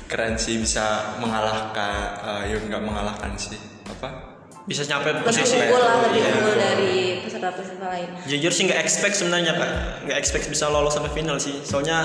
Keren 0.09 0.41
sih 0.41 0.57
bisa 0.57 1.19
mengalahkan, 1.21 2.17
uh, 2.25 2.43
ya 2.49 2.57
nggak 2.57 2.81
mengalahkan 2.81 3.37
sih. 3.37 3.61
Apa? 3.93 4.37
bisa 4.67 4.83
nyampe 4.83 5.15
lebih 5.15 5.31
posisi. 5.31 5.55
unggul 5.62 5.79
lah, 5.79 5.95
lebih 6.11 6.21
Iya. 6.26 6.31
unggul 6.43 6.57
dari 6.59 6.95
peserta-peserta 7.23 7.87
lain. 7.87 8.09
Jujur 8.26 8.50
sih 8.50 8.62
nggak 8.67 8.81
expect 8.83 9.15
sebenarnya 9.15 9.55
kak, 9.55 9.71
nggak 10.11 10.19
expect 10.19 10.50
bisa 10.50 10.67
lolos 10.67 10.91
sampai 10.91 11.15
final 11.15 11.38
sih. 11.38 11.55
Soalnya 11.62 12.03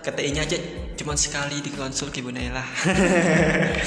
KTI-nya 0.00 0.42
aja 0.44 0.56
cuma 0.96 1.16
sekali 1.16 1.60
di 1.60 1.72
konsul 1.72 2.08
ke 2.08 2.20
Ibu 2.20 2.32
Naila. 2.32 2.60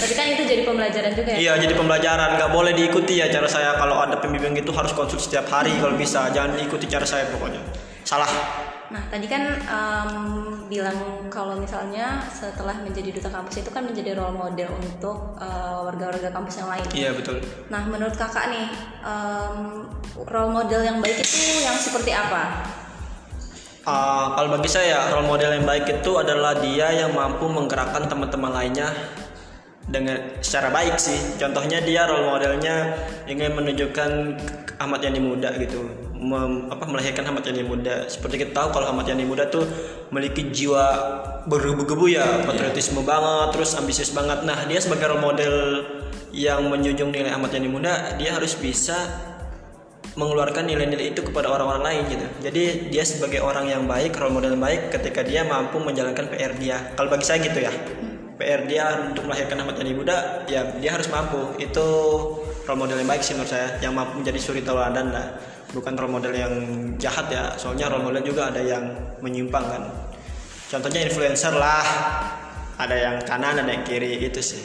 Tapi 0.02 0.14
kan 0.14 0.26
itu 0.34 0.44
jadi 0.46 0.62
pembelajaran 0.66 1.12
juga 1.14 1.30
ya. 1.34 1.38
Iya 1.38 1.54
jadi 1.62 1.74
pembelajaran 1.74 2.30
nggak 2.38 2.52
boleh 2.54 2.74
diikuti 2.74 3.22
ya 3.22 3.30
cara 3.30 3.46
saya 3.46 3.78
kalau 3.78 4.02
ada 4.02 4.18
pembimbing 4.18 4.58
itu 4.58 4.70
harus 4.74 4.94
konsul 4.94 5.18
setiap 5.18 5.46
hari 5.50 5.74
kalau 5.78 5.94
bisa 5.94 6.30
jangan 6.30 6.58
diikuti 6.58 6.86
cara 6.90 7.06
saya 7.06 7.30
pokoknya 7.30 7.62
salah 8.04 8.30
Nah, 8.94 9.02
tadi 9.10 9.26
kan 9.26 9.42
em, 9.58 10.14
bilang 10.70 11.26
kalau 11.34 11.58
misalnya 11.58 12.22
setelah 12.30 12.78
menjadi 12.78 13.10
duta 13.10 13.26
kampus 13.26 13.66
itu 13.66 13.74
kan 13.74 13.90
menjadi 13.90 14.14
role 14.14 14.38
model 14.38 14.70
untuk 14.78 15.34
eh, 15.42 15.80
warga-warga 15.82 16.30
kampus 16.30 16.62
yang 16.62 16.70
lain. 16.70 16.86
iya 16.94 17.10
betul 17.10 17.42
Nah, 17.74 17.90
menurut 17.90 18.14
kakak 18.14 18.54
nih, 18.54 18.70
em, 19.02 19.90
role 20.30 20.52
model 20.54 20.82
yang 20.86 21.02
baik 21.02 21.26
itu 21.26 21.42
yang 21.66 21.74
seperti 21.74 22.14
apa? 22.14 22.62
Ah, 23.84 24.32
kalau 24.40 24.56
bagi 24.56 24.72
saya 24.72 25.12
role 25.12 25.28
model 25.28 25.60
yang 25.60 25.68
baik 25.68 25.84
itu 25.92 26.12
adalah 26.16 26.56
dia 26.56 26.88
yang 26.96 27.12
mampu 27.12 27.52
menggerakkan 27.52 28.08
teman-teman 28.08 28.56
lainnya 28.56 28.88
dengan 29.92 30.40
secara 30.40 30.72
baik 30.72 30.96
sih. 30.96 31.20
Contohnya 31.36 31.84
dia 31.84 32.08
role 32.08 32.24
modelnya 32.24 32.96
ingin 33.28 33.52
menunjukkan 33.52 34.40
Ahmad 34.80 35.04
Yani 35.04 35.20
muda 35.20 35.52
gitu. 35.60 35.84
Mem, 36.16 36.72
apa 36.72 36.88
melahirkan 36.88 37.28
Ahmad 37.28 37.44
Yani 37.44 37.68
muda. 37.68 38.08
Seperti 38.08 38.48
kita 38.48 38.56
tahu 38.56 38.80
kalau 38.80 38.88
Ahmad 38.96 39.04
Yani 39.04 39.28
muda 39.28 39.52
tuh 39.52 39.68
memiliki 40.16 40.48
jiwa 40.48 40.88
bergebu-gebu 41.44 42.08
ya 42.08 42.48
patriotisme 42.48 43.04
banget 43.04 43.52
terus 43.52 43.76
ambisius 43.76 44.16
banget. 44.16 44.48
Nah 44.48 44.64
dia 44.64 44.80
sebagai 44.80 45.12
role 45.12 45.20
model 45.20 45.56
yang 46.32 46.64
menjunjung 46.72 47.12
nilai 47.12 47.36
Ahmad 47.36 47.52
Yani 47.52 47.68
muda 47.68 48.16
dia 48.16 48.32
harus 48.32 48.56
bisa 48.56 48.96
mengeluarkan 50.14 50.70
nilai-nilai 50.70 51.14
itu 51.14 51.26
kepada 51.26 51.50
orang-orang 51.50 51.84
lain 51.84 52.02
gitu. 52.14 52.28
Jadi 52.46 52.64
dia 52.94 53.04
sebagai 53.06 53.42
orang 53.42 53.66
yang 53.66 53.84
baik, 53.90 54.14
role 54.22 54.34
model 54.34 54.54
yang 54.54 54.62
baik 54.62 54.94
ketika 54.94 55.26
dia 55.26 55.42
mampu 55.42 55.82
menjalankan 55.82 56.30
PR 56.30 56.54
dia. 56.58 56.78
Kalau 56.94 57.10
bagi 57.10 57.26
saya 57.26 57.42
gitu 57.42 57.60
ya. 57.66 57.74
PR 58.38 58.66
dia 58.66 59.14
untuk 59.14 59.30
melahirkan 59.30 59.62
Ahmad 59.62 59.78
Yani 59.78 59.94
Buddha, 59.94 60.46
ya 60.50 60.66
dia 60.78 60.92
harus 60.94 61.10
mampu. 61.10 61.58
Itu 61.58 61.86
role 62.66 62.80
model 62.80 63.02
yang 63.02 63.10
baik 63.10 63.26
sih 63.26 63.34
menurut 63.34 63.50
saya, 63.50 63.78
yang 63.82 63.94
mampu 63.98 64.22
menjadi 64.22 64.40
suri 64.42 64.62
tauladan 64.62 65.10
lah. 65.10 65.38
Bukan 65.74 65.98
role 65.98 66.14
model 66.14 66.34
yang 66.34 66.54
jahat 67.02 67.34
ya. 67.34 67.58
Soalnya 67.58 67.90
role 67.90 68.06
model 68.06 68.22
juga 68.22 68.54
ada 68.54 68.62
yang 68.62 68.86
menyimpang 69.26 69.66
kan. 69.66 69.84
Contohnya 70.70 71.06
influencer 71.10 71.54
lah. 71.58 71.86
Ada 72.74 72.96
yang 72.98 73.16
kanan, 73.26 73.62
ada 73.62 73.70
yang 73.70 73.86
kiri 73.86 74.18
itu 74.18 74.42
sih. 74.42 74.62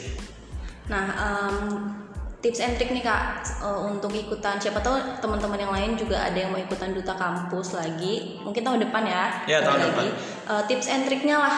Nah, 0.89 1.05
em, 1.13 1.98
tips 2.39 2.59
and 2.63 2.79
trick 2.79 2.91
nih 2.91 3.03
kak 3.03 3.43
eh, 3.59 3.79
untuk 3.83 4.15
ikutan 4.15 4.55
siapa 4.55 4.79
tahu 4.79 4.95
teman-teman 5.19 5.59
yang 5.59 5.73
lain 5.75 5.91
juga 5.99 6.23
ada 6.23 6.37
yang 6.39 6.55
mau 6.55 6.59
ikutan 6.59 6.95
duta 6.95 7.11
kampus 7.13 7.75
lagi 7.75 8.39
mungkin 8.41 8.63
tahun 8.63 8.79
depan 8.87 9.03
ya 9.03 9.23
Iya, 9.43 9.59
tahun 9.63 9.79
Lagi. 9.79 9.87
depan. 9.91 10.05
Eh, 10.47 10.63
tips 10.71 10.87
and 10.87 11.03
tricknya 11.07 11.37
lah 11.37 11.55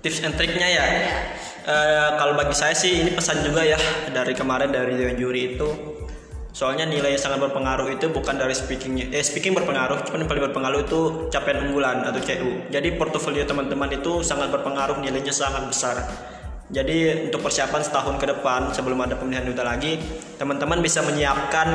Tips 0.00 0.24
and 0.24 0.32
triknya 0.32 0.64
ya. 0.64 0.80
Iya. 0.80 1.16
Eh, 1.60 2.08
kalau 2.16 2.32
bagi 2.32 2.56
saya 2.56 2.72
sih 2.72 3.04
ini 3.04 3.12
pesan 3.12 3.44
juga 3.44 3.60
ya 3.60 3.76
dari 4.16 4.32
kemarin 4.32 4.72
dari 4.72 4.96
Dewan 4.96 5.12
Juri 5.20 5.54
itu 5.54 5.68
soalnya 6.50 6.88
nilai 6.88 7.14
yang 7.14 7.20
sangat 7.20 7.38
berpengaruh 7.46 7.86
itu 7.94 8.08
bukan 8.10 8.34
dari 8.34 8.56
speakingnya 8.56 9.12
eh 9.14 9.22
speaking 9.22 9.54
berpengaruh 9.54 10.02
cuman 10.02 10.24
yang 10.24 10.30
paling 10.32 10.44
berpengaruh 10.50 10.80
itu 10.82 11.00
capaian 11.30 11.62
unggulan 11.62 12.02
atau 12.02 12.18
CU 12.18 12.66
jadi 12.74 12.98
portofolio 12.98 13.46
teman-teman 13.46 13.86
itu 13.94 14.24
sangat 14.26 14.50
berpengaruh 14.50 14.98
nilainya 14.98 15.30
sangat 15.30 15.68
besar 15.70 16.00
jadi 16.70 17.26
untuk 17.26 17.42
persiapan 17.42 17.82
setahun 17.82 18.14
ke 18.22 18.26
depan 18.30 18.70
sebelum 18.70 19.02
ada 19.02 19.18
pemilihan 19.18 19.42
duta 19.42 19.66
lagi 19.66 19.98
teman-teman 20.38 20.78
bisa 20.78 21.02
menyiapkan 21.02 21.66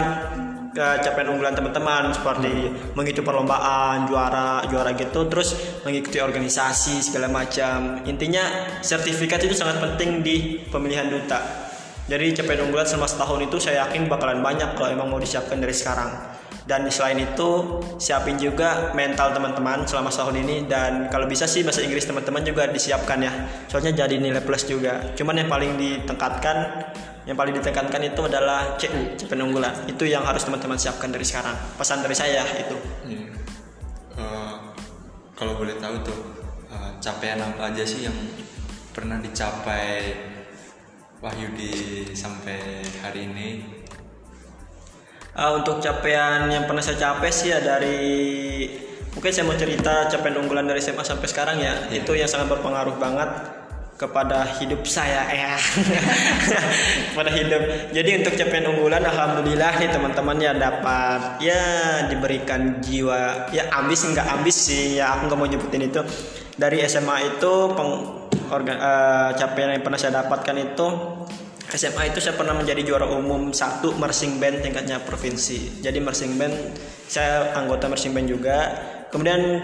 capaian 0.75 1.31
unggulan 1.31 1.55
teman-teman 1.55 2.11
seperti 2.11 2.67
mengikuti 2.99 3.23
perlombaan 3.23 4.11
juara 4.11 4.63
juara 4.67 4.91
gitu 4.91 5.27
terus 5.31 5.55
mengikuti 5.87 6.19
organisasi 6.19 6.99
segala 6.99 7.31
macam. 7.31 8.03
Intinya 8.03 8.43
sertifikat 8.83 9.39
itu 9.47 9.55
sangat 9.55 9.79
penting 9.79 10.19
di 10.19 10.59
pemilihan 10.67 11.07
duta. 11.07 11.39
Jadi 12.05 12.35
capaian 12.37 12.67
unggulan 12.67 12.85
selama 12.85 13.07
setahun 13.07 13.39
itu 13.47 13.57
saya 13.57 13.87
yakin 13.87 14.11
bakalan 14.11 14.43
banyak 14.43 14.77
kalau 14.77 14.91
emang 14.93 15.07
mau 15.09 15.17
disiapkan 15.17 15.57
dari 15.57 15.73
sekarang 15.73 16.11
dan 16.65 16.89
selain 16.89 17.21
itu 17.21 17.77
siapin 18.01 18.41
juga 18.41 18.89
mental 18.97 19.37
teman-teman 19.37 19.85
selama 19.85 20.09
setahun 20.09 20.33
ini. 20.41 20.65
Dan 20.65 21.13
kalau 21.13 21.29
bisa 21.29 21.45
sih 21.45 21.61
bahasa 21.61 21.85
Inggris 21.85 22.09
teman-teman 22.09 22.41
juga 22.41 22.65
disiapkan 22.65 23.21
ya. 23.21 23.31
Soalnya 23.69 24.05
jadi 24.05 24.17
nilai 24.17 24.41
plus 24.41 24.65
juga. 24.65 25.13
Cuman 25.13 25.45
yang 25.45 25.49
paling 25.49 25.77
ditingkatkan 25.77 26.89
yang 27.25 27.37
paling 27.37 27.57
ditekankan 27.57 28.01
itu 28.05 28.21
adalah 28.21 28.77
CU 28.77 29.17
capaian 29.17 29.49
unggulan 29.49 29.73
itu 29.89 30.05
yang 30.05 30.21
harus 30.21 30.45
teman-teman 30.45 30.77
siapkan 30.77 31.09
dari 31.13 31.25
sekarang. 31.25 31.53
Pesan 31.77 32.01
dari 32.01 32.17
saya 32.17 32.45
itu. 32.57 32.77
Iya. 33.05 33.29
Eh, 34.17 34.55
kalau 35.37 35.57
boleh 35.57 35.77
tahu 35.77 36.01
tuh 36.01 36.19
eh, 36.69 36.91
capaian 37.01 37.41
apa 37.45 37.73
aja 37.73 37.85
sih 37.85 38.09
yang 38.09 38.17
pernah 38.89 39.21
dicapai 39.21 40.17
Wahyudi 41.21 42.09
sampai 42.13 42.85
hari 43.01 43.25
ini? 43.25 43.74
Uh, 45.35 45.59
untuk 45.59 45.83
capaian 45.83 46.47
yang 46.47 46.63
pernah 46.63 46.79
saya 46.79 46.95
capai 46.95 47.27
sih 47.27 47.51
ya 47.51 47.59
dari 47.59 47.99
mungkin 49.11 49.35
saya 49.35 49.43
mau 49.43 49.59
cerita 49.59 50.07
capaian 50.07 50.39
unggulan 50.39 50.63
dari 50.63 50.79
SMA 50.79 51.03
sampai 51.03 51.27
sekarang 51.27 51.59
ya. 51.59 51.91
Itu 51.91 52.15
yang 52.15 52.31
sangat 52.31 52.55
berpengaruh 52.55 52.95
banget 52.95 53.29
kepada 53.95 54.43
hidup 54.59 54.83
saya 54.83 55.23
ya 55.31 55.55
kepada 57.11 57.31
hidup. 57.31 57.91
Jadi 57.95 58.23
untuk 58.23 58.35
capaian 58.35 58.67
unggulan 58.67 59.03
alhamdulillah 59.03 59.75
nih 59.79 59.91
teman-teman 59.91 60.35
ya 60.39 60.51
dapat 60.55 61.43
ya 61.43 61.63
diberikan 62.07 62.79
jiwa. 62.79 63.51
Ya 63.51 63.67
ambis 63.75 64.07
nggak 64.07 64.39
ambis 64.39 64.55
sih. 64.55 65.03
Ya 65.03 65.19
aku 65.19 65.27
nggak 65.27 65.39
mau 65.39 65.47
nyebutin 65.47 65.83
itu. 65.83 65.99
Dari 66.55 66.79
SMA 66.87 67.35
itu 67.35 67.75
peng, 67.75 67.91
organ, 68.47 68.79
eh, 68.79 69.29
capaian 69.35 69.75
yang 69.75 69.83
pernah 69.83 69.99
saya 69.99 70.23
dapatkan 70.23 70.55
itu 70.55 70.87
SMA 71.75 72.15
itu 72.15 72.23
saya 72.23 72.39
pernah 72.39 72.55
menjadi 72.55 72.81
juara 72.87 73.03
umum 73.11 73.51
satu 73.51 73.99
marching 73.99 74.39
band 74.39 74.63
tingkatnya 74.63 75.03
provinsi. 75.03 75.83
Jadi 75.83 75.99
marching 75.99 76.39
band 76.39 76.55
saya 77.05 77.51
anggota 77.53 77.91
marching 77.91 78.15
band 78.15 78.27
juga. 78.31 78.57
Kemudian 79.11 79.59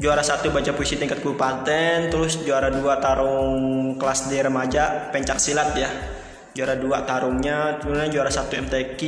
juara 0.00 0.24
satu 0.24 0.50
baca 0.50 0.72
puisi 0.72 0.96
tingkat 0.96 1.20
kabupaten, 1.20 2.08
terus 2.08 2.40
juara 2.42 2.72
dua 2.72 2.98
tarung 2.98 3.94
kelas 4.00 4.32
D 4.32 4.40
remaja 4.40 5.12
pencak 5.12 5.36
silat 5.36 5.76
ya. 5.76 5.90
Juara 6.54 6.78
dua 6.78 7.04
tarungnya, 7.04 7.78
kemudian 7.82 8.08
juara 8.08 8.30
satu 8.30 8.56
MTQ 8.56 9.00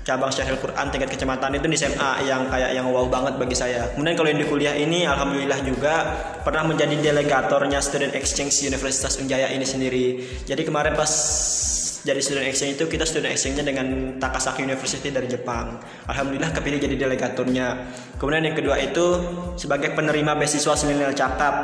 cabang 0.00 0.32
Syahril 0.32 0.56
Quran 0.58 0.86
tingkat 0.88 1.12
kecamatan 1.12 1.60
itu 1.60 1.66
di 1.68 1.76
SMA 1.76 2.24
yang 2.24 2.48
kayak 2.48 2.70
yang 2.72 2.88
wow 2.88 3.06
banget 3.06 3.36
bagi 3.36 3.56
saya. 3.56 3.92
Kemudian 3.92 4.16
kalau 4.16 4.28
yang 4.32 4.40
di 4.40 4.48
kuliah 4.48 4.74
ini 4.74 5.04
alhamdulillah 5.04 5.60
juga 5.62 5.94
pernah 6.40 6.64
menjadi 6.64 6.96
delegatornya 6.96 7.78
student 7.84 8.16
exchange 8.16 8.64
Universitas 8.64 9.20
Unjaya 9.20 9.52
ini 9.52 9.66
sendiri. 9.66 10.06
Jadi 10.48 10.62
kemarin 10.64 10.96
pas 10.96 11.12
jadi 12.00 12.20
student 12.24 12.48
exchange 12.48 12.80
itu 12.80 12.84
kita 12.88 13.04
student 13.04 13.28
exchange-nya 13.28 13.64
dengan 13.64 14.16
Takasaki 14.16 14.64
University 14.64 15.12
dari 15.12 15.28
Jepang. 15.28 15.76
Alhamdulillah 16.08 16.48
kepilih 16.56 16.80
jadi 16.80 16.96
delegatornya. 16.96 17.92
Kemudian 18.16 18.48
yang 18.48 18.56
kedua 18.56 18.80
itu 18.80 19.20
sebagai 19.60 19.92
penerima 19.92 20.32
beasiswa 20.32 20.80
milenial 20.88 21.12
cakap. 21.12 21.54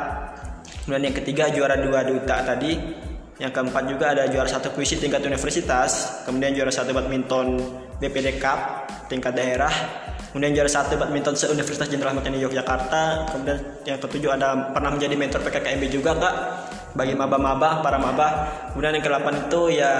Kemudian 0.85 1.09
yang 1.09 1.17
ketiga 1.17 1.49
juara 1.49 1.81
dua 1.81 2.05
duta 2.05 2.45
tadi. 2.45 3.05
Yang 3.37 3.51
keempat 3.53 3.83
juga 3.85 4.05
ada 4.17 4.25
juara 4.25 4.49
satu 4.49 4.73
puisi 4.73 4.97
tingkat 4.97 5.21
universitas. 5.21 6.23
Kemudian 6.25 6.57
juara 6.57 6.73
satu 6.73 6.89
badminton 6.89 7.61
BPD 8.01 8.41
Cup 8.41 8.89
tingkat 9.05 9.37
daerah. 9.37 9.69
Kemudian 10.33 10.57
juara 10.57 10.69
satu 10.69 10.97
badminton 10.97 11.37
se-Universitas 11.37 11.87
Jenderal 11.89 12.17
Ahmad 12.17 12.25
Yani 12.25 12.41
Yogyakarta. 12.41 13.29
Kemudian 13.29 13.57
yang 13.85 14.01
ketujuh 14.01 14.29
ada 14.33 14.73
pernah 14.73 14.89
menjadi 14.89 15.13
mentor 15.13 15.41
PKKMB 15.45 15.83
juga 15.89 16.11
kak 16.17 16.35
bagi 16.97 17.13
maba-maba, 17.13 17.85
para 17.85 18.01
maba. 18.01 18.27
Kemudian 18.73 18.97
yang 18.97 19.05
ke-8 19.05 19.49
itu 19.49 19.61
ya 19.81 19.93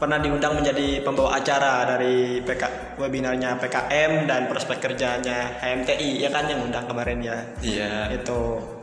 pernah 0.00 0.16
diundang 0.16 0.56
menjadi 0.56 1.04
pembawa 1.04 1.36
acara 1.36 1.84
dari 1.84 2.40
PK 2.40 2.96
webinarnya 2.96 3.60
PKM 3.60 4.24
dan 4.24 4.48
prospek 4.48 4.80
kerjanya 4.80 5.60
HMTI 5.60 6.24
ya 6.24 6.32
kan 6.32 6.48
yang 6.48 6.64
undang 6.64 6.88
kemarin 6.88 7.20
ya. 7.20 7.36
Iya. 7.60 8.16
Itu. 8.16 8.79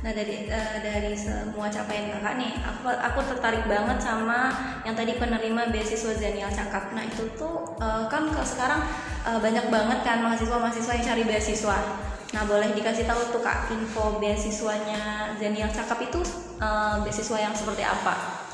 Nah 0.00 0.16
dari 0.16 0.48
eh, 0.48 0.76
dari 0.80 1.12
semua 1.12 1.68
capaian 1.68 2.08
kakak 2.08 2.40
nih, 2.40 2.56
aku 2.64 2.88
aku 2.88 3.20
tertarik 3.36 3.68
banget 3.68 4.00
sama 4.00 4.48
yang 4.80 4.96
tadi 4.96 5.20
penerima 5.20 5.68
beasiswa 5.68 6.16
Zenial 6.16 6.48
Cakap. 6.48 6.96
Nah 6.96 7.04
itu 7.04 7.28
tuh 7.36 7.76
eh, 7.76 8.08
kan 8.08 8.32
ke 8.32 8.40
sekarang 8.40 8.80
eh, 9.28 9.36
banyak 9.36 9.68
banget 9.68 10.00
kan 10.00 10.24
mahasiswa-mahasiswa 10.24 10.92
yang 10.96 11.04
cari 11.04 11.22
beasiswa. 11.28 11.78
Nah 12.32 12.42
boleh 12.48 12.72
dikasih 12.72 13.04
tahu 13.04 13.28
tuh 13.28 13.44
kak 13.44 13.68
info 13.76 14.16
beasiswanya 14.16 15.36
Zenial 15.36 15.68
Cakap 15.68 16.00
itu 16.00 16.24
eh, 16.64 16.96
beasiswa 17.04 17.36
yang 17.36 17.52
seperti 17.52 17.84
apa? 17.84 18.48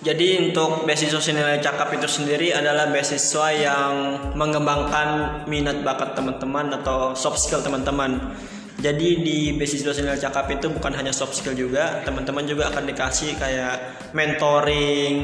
Jadi 0.00 0.48
untuk 0.48 0.88
beasiswa 0.88 1.20
senilai 1.20 1.60
cakap 1.60 1.92
itu 1.92 2.08
sendiri 2.08 2.56
adalah 2.56 2.88
beasiswa 2.88 3.52
yang 3.52 3.92
mengembangkan 4.32 5.44
minat 5.44 5.84
bakat 5.84 6.16
teman-teman 6.16 6.72
atau 6.72 7.12
soft 7.12 7.36
skill 7.36 7.60
teman-teman. 7.60 8.32
Jadi 8.80 9.20
di 9.20 9.38
beasiswa 9.60 9.92
senilai 9.92 10.16
cakap 10.16 10.48
itu 10.48 10.72
bukan 10.72 10.96
hanya 10.96 11.12
soft 11.12 11.36
skill 11.36 11.52
juga, 11.52 12.00
teman-teman 12.00 12.48
juga 12.48 12.72
akan 12.72 12.88
dikasih 12.88 13.36
kayak 13.36 13.76
mentoring, 14.16 15.16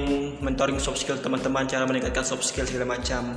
mentoring 0.45 0.77
soft 0.77 1.01
skill 1.01 1.17
teman-teman, 1.17 1.65
cara 1.65 1.89
meningkatkan 1.89 2.21
soft 2.21 2.45
skill 2.45 2.69
segala 2.69 3.01
macam. 3.01 3.33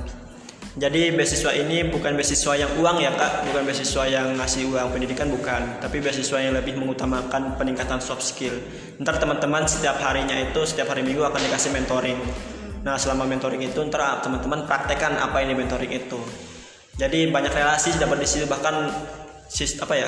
Jadi 0.76 1.16
beasiswa 1.16 1.56
ini 1.56 1.88
bukan 1.88 2.20
beasiswa 2.20 2.52
yang 2.52 2.68
uang 2.76 3.00
ya 3.00 3.16
kak, 3.16 3.48
bukan 3.48 3.64
beasiswa 3.64 4.04
yang 4.06 4.36
ngasih 4.36 4.68
uang 4.68 4.92
pendidikan 4.92 5.32
bukan, 5.32 5.80
tapi 5.80 6.04
beasiswa 6.04 6.36
yang 6.36 6.52
lebih 6.52 6.76
mengutamakan 6.76 7.56
peningkatan 7.56 7.98
soft 7.98 8.20
skill. 8.20 8.54
Ntar 9.00 9.16
teman-teman 9.18 9.64
setiap 9.64 9.96
harinya 10.04 10.36
itu 10.36 10.60
setiap 10.68 10.92
hari 10.92 11.00
minggu 11.00 11.24
akan 11.24 11.40
dikasih 11.48 11.72
mentoring. 11.72 12.20
Nah 12.84 13.00
selama 13.00 13.24
mentoring 13.24 13.64
itu 13.64 13.80
ntar 13.88 14.20
teman-teman 14.20 14.68
praktekkan 14.68 15.16
apa 15.16 15.40
ini 15.40 15.56
mentoring 15.56 15.90
itu. 15.96 16.20
Jadi 17.00 17.32
banyak 17.32 17.56
relasi 17.56 17.96
dapat 17.96 18.20
di 18.20 18.28
situ 18.28 18.44
bahkan 18.44 18.92
sis 19.50 19.82
apa 19.82 19.98
ya 19.98 20.06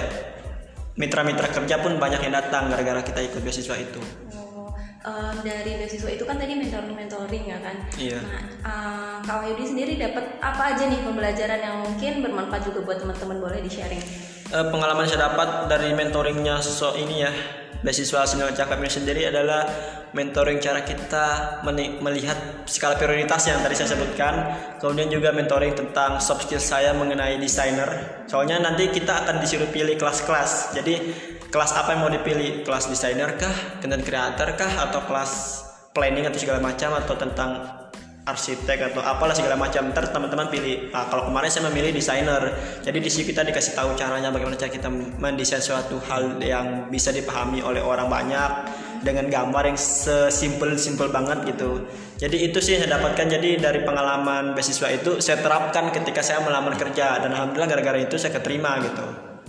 mitra-mitra 0.95 1.51
kerja 1.51 1.83
pun 1.83 1.99
banyak 1.99 2.23
yang 2.23 2.35
datang 2.39 2.71
gara-gara 2.71 3.03
kita 3.03 3.21
ikut 3.27 3.41
beasiswa 3.43 3.75
itu. 3.75 3.99
Oh, 4.39 4.71
eh, 5.03 5.35
dari 5.43 5.83
beasiswa 5.83 6.11
itu 6.15 6.23
kan 6.23 6.39
tadi 6.39 6.55
mentoring 6.55 6.95
mentoring 6.95 7.45
ya 7.51 7.59
kan. 7.59 7.77
Iya. 7.99 8.21
Nah, 8.23 8.45
eh, 8.63 9.17
Kak 9.27 9.37
Wahyudi 9.43 9.65
sendiri 9.67 9.93
dapat 9.99 10.39
apa 10.39 10.77
aja 10.77 10.87
nih 10.87 11.03
pembelajaran 11.03 11.59
yang 11.59 11.77
mungkin 11.83 12.23
bermanfaat 12.23 12.63
juga 12.71 12.87
buat 12.87 12.99
teman-teman 13.03 13.43
boleh 13.43 13.59
di 13.59 13.73
sharing? 13.73 14.05
eh, 14.53 14.67
pengalaman 14.69 15.09
saya 15.09 15.33
dapat 15.33 15.73
dari 15.73 15.97
mentoringnya 15.97 16.61
so 16.61 16.93
ini 16.95 17.25
ya 17.25 17.33
beasiswa 17.83 18.25
Sinyal 18.25 18.55
Cakap 18.55 18.79
ini 18.79 18.91
sendiri 18.91 19.23
adalah 19.27 19.67
mentoring 20.15 20.63
cara 20.63 20.87
kita 20.87 21.59
melihat 21.99 22.65
skala 22.71 22.95
prioritas 22.95 23.43
yang 23.51 23.59
tadi 23.61 23.75
saya 23.75 23.99
sebutkan. 23.99 24.35
Kemudian 24.79 25.11
juga 25.11 25.35
mentoring 25.35 25.75
tentang 25.75 26.23
soft 26.23 26.47
skill 26.47 26.63
saya 26.63 26.95
mengenai 26.95 27.37
desainer. 27.43 28.23
Soalnya 28.31 28.63
nanti 28.63 28.89
kita 28.89 29.27
akan 29.27 29.43
disuruh 29.43 29.69
pilih 29.69 29.99
kelas-kelas. 29.99 30.79
Jadi 30.79 30.95
kelas 31.51 31.75
apa 31.75 31.99
yang 31.99 32.01
mau 32.07 32.13
dipilih? 32.13 32.63
Kelas 32.63 32.87
desainer 32.87 33.35
kah? 33.35 33.83
Content 33.83 34.05
creator 34.07 34.49
kah? 34.55 34.73
Atau 34.89 35.03
kelas 35.05 35.33
planning 35.91 36.31
atau 36.31 36.39
segala 36.39 36.63
macam? 36.63 36.95
Atau 36.95 37.19
tentang 37.19 37.82
arsitek 38.23 38.95
atau 38.95 39.03
apalah 39.03 39.35
segala 39.35 39.59
macam 39.59 39.91
ntar 39.91 40.07
teman-teman 40.15 40.47
pilih. 40.47 40.95
Ah, 40.95 41.11
kalau 41.11 41.27
kemarin 41.27 41.51
saya 41.51 41.67
memilih 41.67 41.91
desainer. 41.91 42.55
Jadi 42.79 42.99
di 43.03 43.11
sini 43.11 43.25
kita 43.27 43.43
dikasih 43.43 43.75
tahu 43.75 43.99
caranya 43.99 44.31
bagaimana 44.31 44.55
cara 44.55 44.71
kita 44.71 44.87
mendesain 45.19 45.59
suatu 45.59 45.99
hal 46.07 46.39
yang 46.39 46.87
bisa 46.87 47.11
dipahami 47.11 47.67
oleh 47.67 47.83
orang 47.83 48.07
banyak 48.07 48.51
dengan 49.03 49.27
gambar 49.27 49.75
yang 49.75 49.79
sesimpel 49.79 50.79
simpel 50.79 51.11
banget 51.11 51.43
gitu. 51.51 51.83
Jadi 52.23 52.47
itu 52.47 52.63
sih 52.63 52.79
saya 52.79 52.95
dapatkan. 52.95 53.27
Jadi 53.27 53.59
dari 53.59 53.83
pengalaman 53.83 54.55
beasiswa 54.55 54.87
itu 54.95 55.19
saya 55.19 55.43
terapkan 55.43 55.91
ketika 55.91 56.23
saya 56.23 56.47
melamar 56.47 56.79
kerja. 56.79 57.19
Dan 57.19 57.35
alhamdulillah 57.35 57.75
gara-gara 57.75 57.99
itu 57.99 58.15
saya 58.23 58.39
keterima 58.39 58.79
gitu. 58.87 59.07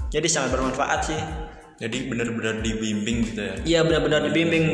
Jadi 0.10 0.26
sangat 0.26 0.58
bermanfaat 0.58 1.00
sih. 1.14 1.22
Jadi 1.78 2.10
benar-benar 2.10 2.66
dibimbing 2.66 3.18
gitu 3.30 3.42
ya. 3.46 3.56
Iya 3.62 3.80
benar-benar 3.86 4.26
dibimbing. 4.26 4.66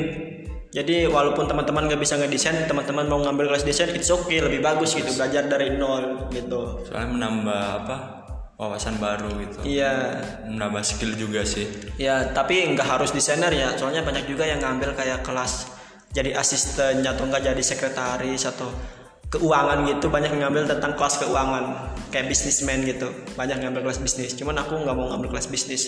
Jadi 0.70 1.10
walaupun 1.10 1.50
teman-teman 1.50 1.90
nggak 1.90 1.98
bisa 1.98 2.14
ngedesain, 2.16 2.70
teman-teman 2.70 3.10
mau 3.10 3.18
ngambil 3.26 3.50
kelas 3.50 3.66
desain, 3.66 3.90
it's 3.90 4.14
okay, 4.14 4.38
lebih 4.38 4.62
bagus 4.62 4.94
gitu 4.94 5.10
belajar 5.18 5.50
dari 5.50 5.74
nol 5.74 6.30
gitu. 6.30 6.86
Soalnya 6.86 7.10
menambah 7.10 7.64
apa? 7.86 7.98
wawasan 8.60 9.00
baru 9.00 9.40
gitu. 9.40 9.64
Iya, 9.64 10.20
Menambah 10.44 10.84
skill 10.84 11.16
juga 11.16 11.48
sih. 11.48 11.64
ya 11.96 12.36
tapi 12.36 12.60
nggak 12.76 12.84
harus 13.00 13.16
desainer 13.16 13.48
ya. 13.56 13.72
Soalnya 13.80 14.04
banyak 14.04 14.28
juga 14.28 14.44
yang 14.44 14.60
ngambil 14.60 15.00
kayak 15.00 15.24
kelas 15.24 15.72
jadi 16.12 16.36
asisten 16.36 17.00
atau 17.00 17.24
nggak 17.24 17.40
jadi 17.40 17.64
sekretaris 17.64 18.44
atau 18.50 18.68
keuangan 19.30 19.86
gitu 19.88 20.10
banyak 20.10 20.34
ngambil 20.36 20.66
tentang 20.66 20.98
kelas 20.98 21.22
keuangan 21.22 21.88
kayak 22.10 22.28
bisnismen 22.28 22.82
gitu 22.82 23.08
banyak 23.38 23.62
ngambil 23.62 23.86
kelas 23.86 24.02
bisnis 24.02 24.34
cuman 24.34 24.58
aku 24.58 24.74
nggak 24.76 24.96
mau 24.98 25.06
ngambil 25.14 25.38
kelas 25.38 25.48
bisnis 25.48 25.84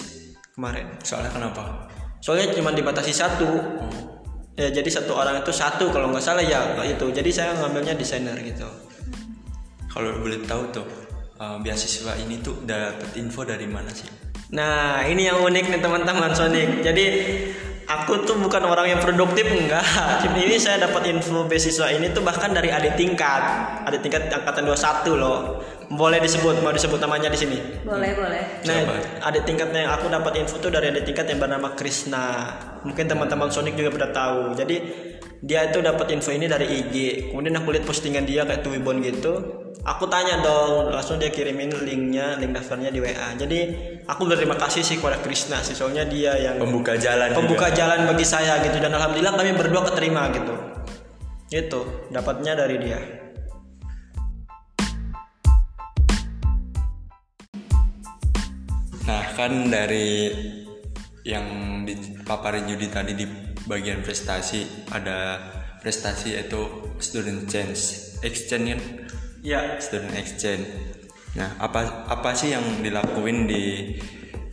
kemarin 0.54 0.86
Soalnya 1.02 1.34
kenapa? 1.34 1.90
soalnya 2.22 2.54
cuma 2.54 2.70
dibatasi 2.70 3.10
satu 3.12 3.50
ya 4.60 4.68
jadi 4.68 4.90
satu 4.90 5.16
orang 5.16 5.42
itu 5.44 5.52
satu 5.56 5.90
kalau 5.92 6.12
nggak 6.12 6.24
salah 6.24 6.44
ya 6.44 6.76
itu. 6.84 7.06
Jadi 7.12 7.30
saya 7.32 7.56
ngambilnya 7.58 7.96
desainer 7.96 8.36
gitu. 8.44 8.68
Kalau 9.92 10.20
boleh 10.20 10.40
tahu 10.48 10.72
tuh 10.72 10.88
eh, 11.40 11.58
beasiswa 11.60 12.16
ini 12.20 12.40
tuh 12.40 12.64
dapat 12.64 13.16
info 13.20 13.44
dari 13.44 13.68
mana 13.68 13.92
sih? 13.92 14.08
nah 14.52 15.00
ini 15.08 15.32
yang 15.32 15.40
unik 15.48 15.66
nih 15.72 15.80
teman-teman 15.80 16.36
Sonic. 16.36 16.84
Jadi 16.84 17.06
aku 17.92 18.24
tuh 18.24 18.40
bukan 18.40 18.64
orang 18.64 18.96
yang 18.96 19.00
produktif 19.04 19.44
enggak 19.48 19.84
ini 20.38 20.56
saya 20.56 20.88
dapat 20.88 21.12
info 21.12 21.44
beasiswa 21.44 21.92
ini 21.92 22.16
tuh 22.16 22.24
bahkan 22.24 22.56
dari 22.56 22.72
adik 22.72 22.96
tingkat 22.96 23.42
adik 23.84 24.00
tingkat 24.06 24.32
angkatan 24.32 24.64
21 24.70 25.20
loh 25.20 25.60
boleh 25.92 26.24
disebut 26.24 26.64
mau 26.64 26.72
disebut 26.72 27.04
namanya 27.04 27.28
di 27.28 27.40
sini 27.40 27.58
boleh 27.84 28.16
boleh 28.16 28.44
Nah, 28.62 28.78
Siapa? 28.78 28.94
adik 29.28 29.44
tingkatnya 29.44 29.90
yang 29.90 29.94
aku 29.98 30.08
dapat 30.08 30.34
info 30.40 30.56
tuh 30.62 30.72
dari 30.72 30.94
adik 30.94 31.04
tingkat 31.10 31.26
yang 31.34 31.42
bernama 31.42 31.74
Krishna. 31.74 32.54
Mungkin 32.86 33.10
teman-teman 33.10 33.50
Sonic 33.50 33.74
juga 33.74 33.90
pada 33.90 34.08
tahu. 34.14 34.54
Jadi 34.54 34.78
dia 35.42 35.66
itu 35.66 35.82
dapat 35.82 36.14
info 36.14 36.30
ini 36.30 36.46
dari 36.46 36.70
IG. 36.70 36.96
Kemudian 37.34 37.58
aku 37.58 37.74
lihat 37.74 37.90
postingan 37.90 38.30
dia 38.30 38.46
kayak 38.46 38.62
Tuwibon 38.62 39.02
gitu. 39.02 39.66
Aku 39.82 40.06
tanya 40.06 40.38
dong, 40.46 40.94
langsung 40.94 41.18
dia 41.18 41.34
kirimin 41.34 41.74
linknya, 41.82 42.38
link 42.38 42.54
daftarnya 42.54 42.94
di 42.94 43.02
WA. 43.02 43.34
Jadi 43.34 43.60
aku 44.06 44.30
berterima 44.30 44.54
kasih 44.54 44.86
sih 44.86 45.02
kepada 45.02 45.18
Krishna 45.26 45.58
sih, 45.66 45.74
soalnya 45.74 46.06
dia 46.06 46.38
yang 46.38 46.62
Pembuka 46.62 46.94
jalan. 46.94 47.34
pembuka 47.34 47.74
juga. 47.74 47.78
jalan 47.82 48.00
bagi 48.14 48.22
saya 48.22 48.62
gitu. 48.62 48.78
Dan 48.78 48.94
alhamdulillah 48.94 49.34
kami 49.34 49.58
berdua 49.58 49.82
keterima 49.90 50.30
gitu. 50.30 50.54
Itu 51.50 52.06
dapatnya 52.14 52.54
dari 52.54 52.78
dia. 52.78 53.02
Nah 59.10 59.26
kan 59.34 59.74
dari 59.74 60.30
yang 61.26 61.46
dipaparin 61.90 62.70
Yudi 62.70 62.88
tadi 62.94 63.18
di 63.18 63.51
bagian 63.72 64.04
prestasi 64.04 64.68
ada 64.92 65.40
prestasi 65.80 66.36
yaitu 66.36 66.60
student 67.00 67.48
change 67.48 68.12
exchange 68.20 68.76
kan 68.76 68.82
Ya, 69.42 69.82
student 69.82 70.14
exchange. 70.22 70.70
Nah 71.34 71.58
apa 71.58 72.06
apa 72.06 72.38
sih 72.38 72.54
yang 72.54 72.62
dilakuin 72.86 73.50
di 73.50 73.98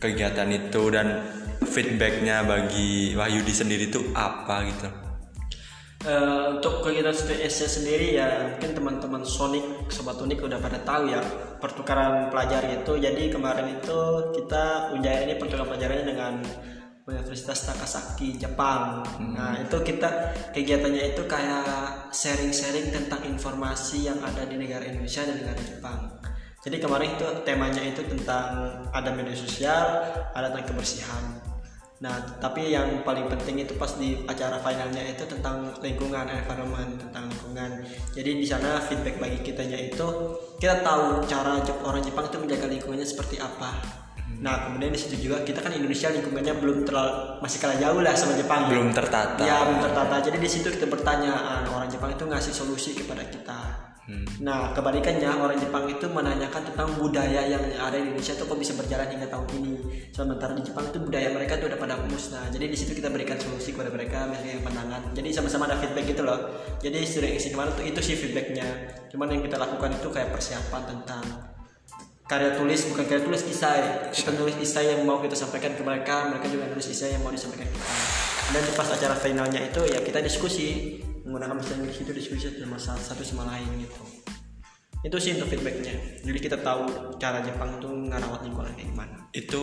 kegiatan 0.01 0.49
itu 0.49 0.89
dan 0.89 1.29
feedbacknya 1.61 2.41
bagi 2.41 3.13
Wahyudi 3.13 3.53
sendiri 3.53 3.93
itu 3.93 4.01
apa 4.17 4.65
gitu? 4.65 4.89
Eh, 6.09 6.45
untuk 6.57 6.81
kegiatan 6.81 7.13
studi 7.13 7.43
SC 7.45 7.69
sendiri 7.69 8.17
ya 8.17 8.49
mungkin 8.49 8.71
teman-teman 8.71 9.21
Sonic 9.21 9.91
Sobat 9.93 10.17
Unik 10.17 10.47
udah 10.47 10.57
pada 10.57 10.81
tahu 10.81 11.11
ya 11.11 11.21
pertukaran 11.61 12.33
pelajar 12.33 12.65
itu 12.65 12.97
jadi 12.97 13.29
kemarin 13.29 13.77
itu 13.77 13.99
kita 14.41 14.95
Ujaya 14.97 15.27
ini 15.27 15.35
pertukaran 15.37 15.69
pelajarannya 15.69 16.05
dengan 16.07 16.33
Universitas 17.09 17.65
Takasaki 17.65 18.37
Jepang 18.37 19.01
nah 19.33 19.57
itu 19.57 19.77
kita 19.81 20.09
kegiatannya 20.53 21.17
itu 21.17 21.23
kayak 21.25 22.09
sharing-sharing 22.13 22.93
tentang 22.93 23.25
informasi 23.25 24.07
yang 24.09 24.19
ada 24.21 24.45
di 24.45 24.55
negara 24.55 24.85
Indonesia 24.85 25.25
dan 25.25 25.35
negara 25.41 25.61
Jepang 25.61 25.99
jadi 26.59 26.77
kemarin 26.77 27.15
itu 27.15 27.27
temanya 27.47 27.81
itu 27.81 28.01
tentang 28.05 28.83
ada 28.93 29.09
media 29.15 29.35
sosial 29.35 30.05
ada 30.35 30.53
tentang 30.53 30.75
kebersihan 30.75 31.39
Nah, 31.99 32.15
tapi 32.39 32.71
yang 32.71 33.03
paling 33.03 33.27
penting 33.27 33.67
itu 33.67 33.75
pas 33.75 33.91
di 33.99 34.23
acara 34.23 34.55
finalnya 34.63 35.03
itu 35.03 35.27
tentang 35.27 35.67
lingkungan, 35.83 36.31
environment, 36.31 36.95
tentang 36.95 37.27
lingkungan. 37.27 37.83
Jadi 38.15 38.39
di 38.39 38.47
sana 38.47 38.79
feedback 38.79 39.19
bagi 39.19 39.43
kitanya 39.43 39.75
itu 39.75 40.07
kita 40.63 40.79
tahu 40.79 41.27
cara 41.27 41.59
orang 41.83 41.99
Jepang 41.99 42.31
itu 42.31 42.39
menjaga 42.39 42.71
lingkungannya 42.71 43.03
seperti 43.03 43.43
apa. 43.43 43.75
Nah, 44.39 44.71
kemudian 44.71 44.95
di 44.95 44.99
situ 44.99 45.29
juga 45.29 45.43
kita 45.43 45.59
kan 45.59 45.75
Indonesia 45.75 46.07
lingkungannya 46.07 46.53
belum 46.63 46.87
terlalu 46.87 47.43
masih 47.43 47.59
kalah 47.59 47.75
jauh 47.75 47.99
lah 47.99 48.15
sama 48.15 48.39
Jepang. 48.39 48.71
Belum 48.71 48.89
tertata. 48.95 49.43
Ya, 49.43 49.67
belum 49.67 49.83
tertata. 49.83 50.15
Jadi 50.23 50.37
di 50.39 50.49
situ 50.49 50.67
kita 50.71 50.87
bertanya 50.87 51.33
ah, 51.35 51.61
orang 51.67 51.91
Jepang 51.91 52.15
itu 52.15 52.23
ngasih 52.23 52.53
solusi 52.55 52.95
kepada 52.95 53.27
kita. 53.27 53.89
Hmm. 54.09 54.25
Nah, 54.41 54.73
kebalikannya 54.73 55.29
orang 55.37 55.59
Jepang 55.61 55.85
itu 55.85 56.09
menanyakan 56.09 56.65
tentang 56.65 56.97
budaya 56.97 57.45
yang 57.45 57.61
ada 57.77 57.93
di 57.93 58.09
Indonesia 58.09 58.33
itu 58.33 58.41
kok 58.41 58.57
bisa 58.57 58.73
berjalan 58.73 59.05
hingga 59.05 59.27
tahun 59.29 59.47
ini. 59.61 59.73
Sementara 60.09 60.57
di 60.57 60.65
Jepang 60.65 60.89
itu 60.89 60.97
budaya 60.97 61.29
mereka 61.29 61.61
itu 61.61 61.69
udah 61.69 61.77
pada 61.77 61.95
musnah. 62.09 62.49
Jadi 62.49 62.65
di 62.73 62.77
situ 62.79 62.97
kita 62.97 63.13
berikan 63.13 63.37
solusi 63.37 63.69
kepada 63.75 63.93
mereka, 63.93 64.25
yang 64.41 64.65
pandangan. 64.65 65.13
Jadi 65.13 65.29
sama-sama 65.29 65.69
ada 65.69 65.77
feedback 65.77 66.09
gitu 66.09 66.25
loh. 66.25 66.57
Jadi 66.81 67.05
student 67.05 67.37
exchange 67.37 67.53
kemarin 67.53 67.71
tuh 67.77 67.85
itu 67.85 67.99
sih 68.01 68.15
feedbacknya. 68.17 68.67
Cuman 69.13 69.29
yang 69.29 69.45
kita 69.45 69.61
lakukan 69.61 69.93
itu 69.93 70.07
kayak 70.09 70.33
persiapan 70.33 70.81
tentang 70.89 71.23
karya 72.29 72.53
tulis 72.53 72.85
bukan 72.93 73.05
karya 73.09 73.25
tulis 73.25 73.41
isai. 73.49 74.13
Kita 74.13 74.29
nulis 74.37 74.55
isai 74.61 74.93
yang 74.93 75.01
mau 75.01 75.17
kita 75.17 75.33
sampaikan 75.33 75.73
ke 75.73 75.81
mereka 75.81 76.29
mereka 76.29 76.45
juga 76.45 76.69
nulis 76.69 76.85
isai 76.93 77.17
yang 77.17 77.25
mau 77.25 77.33
disampaikan 77.33 77.65
ke 77.65 77.73
kita. 77.73 77.93
Dan 78.53 78.63
pas 78.77 78.85
acara 78.85 79.15
finalnya 79.17 79.61
itu 79.65 79.81
ya 79.89 79.99
kita 80.05 80.21
diskusi 80.21 80.97
menggunakan 81.25 81.57
bahasa 81.57 81.73
Inggris 81.77 81.97
itu 82.01 82.11
diskusi 82.13 82.45
sama 82.53 82.77
sa- 82.77 83.01
satu 83.01 83.25
sama 83.25 83.49
lain 83.49 83.81
gitu. 83.81 84.01
Itu 85.01 85.17
sih 85.17 85.37
untuk 85.41 85.57
feedbacknya. 85.57 86.21
Jadi 86.21 86.37
kita 86.37 86.57
tahu 86.61 87.15
cara 87.17 87.41
Jepang 87.41 87.81
tuh 87.81 87.89
ngarawat 87.89 88.45
lingkungan 88.45 88.73
kayak 88.77 88.89
gimana. 88.93 89.17
Itu 89.33 89.61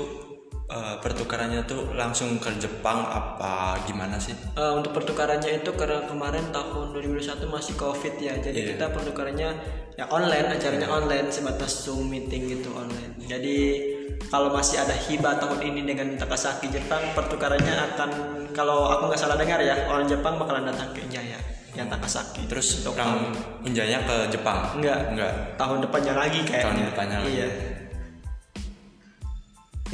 eh, 0.66 0.94
pertukarannya 0.96 1.62
tuh 1.62 1.92
langsung 1.92 2.36
ke 2.36 2.50
Jepang 2.56 3.02
apa 3.02 3.54
gimana 3.82 4.16
sih? 4.16 4.34
Eh, 4.52 4.72
untuk 4.72 4.90
pertukarannya 4.92 5.60
itu 5.60 5.70
karena 5.72 6.02
kemarin 6.04 6.50
tahun 6.50 6.90
2021 6.92 7.46
masih 7.46 7.74
covid 7.74 8.14
ya 8.16 8.34
jadi 8.36 8.56
Iya. 8.56 8.68
kita 8.74 8.86
pertukarannya 8.90 9.50
ya 9.94 10.04
online 10.08 10.50
acaranya 10.50 10.88
online 10.88 11.28
sebatas 11.28 11.82
zoom 11.82 12.06
meeting 12.06 12.50
gitu 12.50 12.68
online 12.70 13.16
jadi 13.22 13.56
kalau 14.26 14.50
masih 14.50 14.76
ada 14.76 14.92
hibah 14.92 15.38
tahun 15.38 15.62
ini 15.62 15.80
dengan 15.84 16.16
Takasaki 16.16 16.68
Jepang 16.68 17.00
pertukarannya 17.12 17.74
akan 17.86 18.10
kalau 18.50 18.88
aku 18.88 19.06
nggak 19.06 19.18
salah 19.18 19.36
dengar 19.36 19.56
ya 19.58 19.86
orang 19.86 20.04
Jepang 20.04 20.34
bakalan 20.34 20.66
datang 20.66 20.90
ke 20.90 21.00
Jaya 21.06 21.38
yang 21.72 21.86
Takasaki 21.86 22.44
Terus 22.46 22.80
orang 22.82 23.28
Unjanya 23.60 24.00
ke 24.02 24.16
Jepang? 24.28 24.72
Enggak. 24.74 25.12
Enggak. 25.12 25.32
tahun 25.54 25.78
depannya 25.80 26.12
lagi 26.16 26.40
kayaknya 26.42 26.64
Tahun 26.66 26.88
depannya 26.88 27.16
lagi. 27.20 27.32
iya 27.32 27.46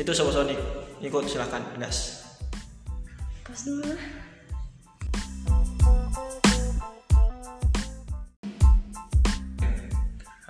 itu 0.01 0.11
sobat 0.13 0.35
Sonic 0.35 0.59
ikut 1.03 1.25
silakan 1.29 1.63
gas 1.77 2.23
pas 3.45 3.61
dulu 3.67 3.93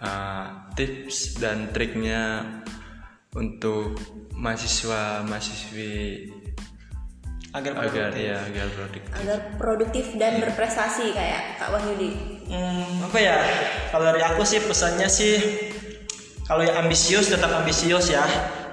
Eh, 0.02 0.46
tips 0.74 1.38
dan 1.38 1.70
triknya 1.70 2.42
untuk 3.38 3.94
mahasiswa 4.34 5.22
mahasiswi 5.22 6.26
agar 7.54 7.78
agar 7.78 8.10
produktif. 8.10 8.26
ya 8.26 8.36
agar 8.42 8.66
produktif. 8.74 9.02
agar 9.14 9.38
produktif 9.62 10.04
dan 10.18 10.32
berprestasi 10.42 11.14
kayak 11.14 11.62
Kak 11.62 11.70
Wahyudi 11.70 12.10
Hmm, 12.52 13.06
apa 13.08 13.16
ya? 13.16 13.38
Kalau 13.94 14.04
dari 14.12 14.20
aku 14.26 14.42
sih 14.44 14.60
pesannya 14.60 15.06
sih 15.06 15.38
kalau 16.44 16.66
yang 16.66 16.82
ambisius 16.82 17.30
tetap 17.30 17.48
ambisius 17.54 18.10
ya. 18.10 18.26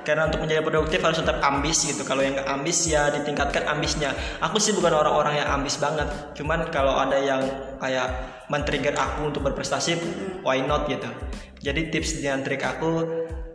Karena 0.10 0.26
untuk 0.26 0.41
menjadi 0.41 0.65
produktif 0.65 1.06
harus 1.06 1.22
tetap 1.22 1.38
ambis 1.45 1.86
gitu. 1.86 2.02
Kalau 2.02 2.26
yang 2.26 2.41
ambis 2.50 2.89
ya 2.89 3.13
ditingkatkan 3.13 3.69
ambisnya. 3.69 4.10
Aku 4.41 4.58
sih 4.58 4.74
bukan 4.74 4.89
orang-orang 4.89 5.45
yang 5.45 5.54
ambis 5.54 5.78
banget. 5.78 6.10
Cuman 6.34 6.65
kalau 6.74 6.98
ada 6.98 7.22
yang 7.22 7.45
kayak 7.78 8.10
men-trigger 8.50 8.98
aku 8.98 9.30
untuk 9.30 9.45
berprestasi 9.45 10.02
why 10.41 10.58
not 10.65 10.89
gitu. 10.89 11.06
Jadi 11.62 11.93
tips 11.93 12.26
dan 12.26 12.41
trik 12.41 12.65
aku 12.65 13.06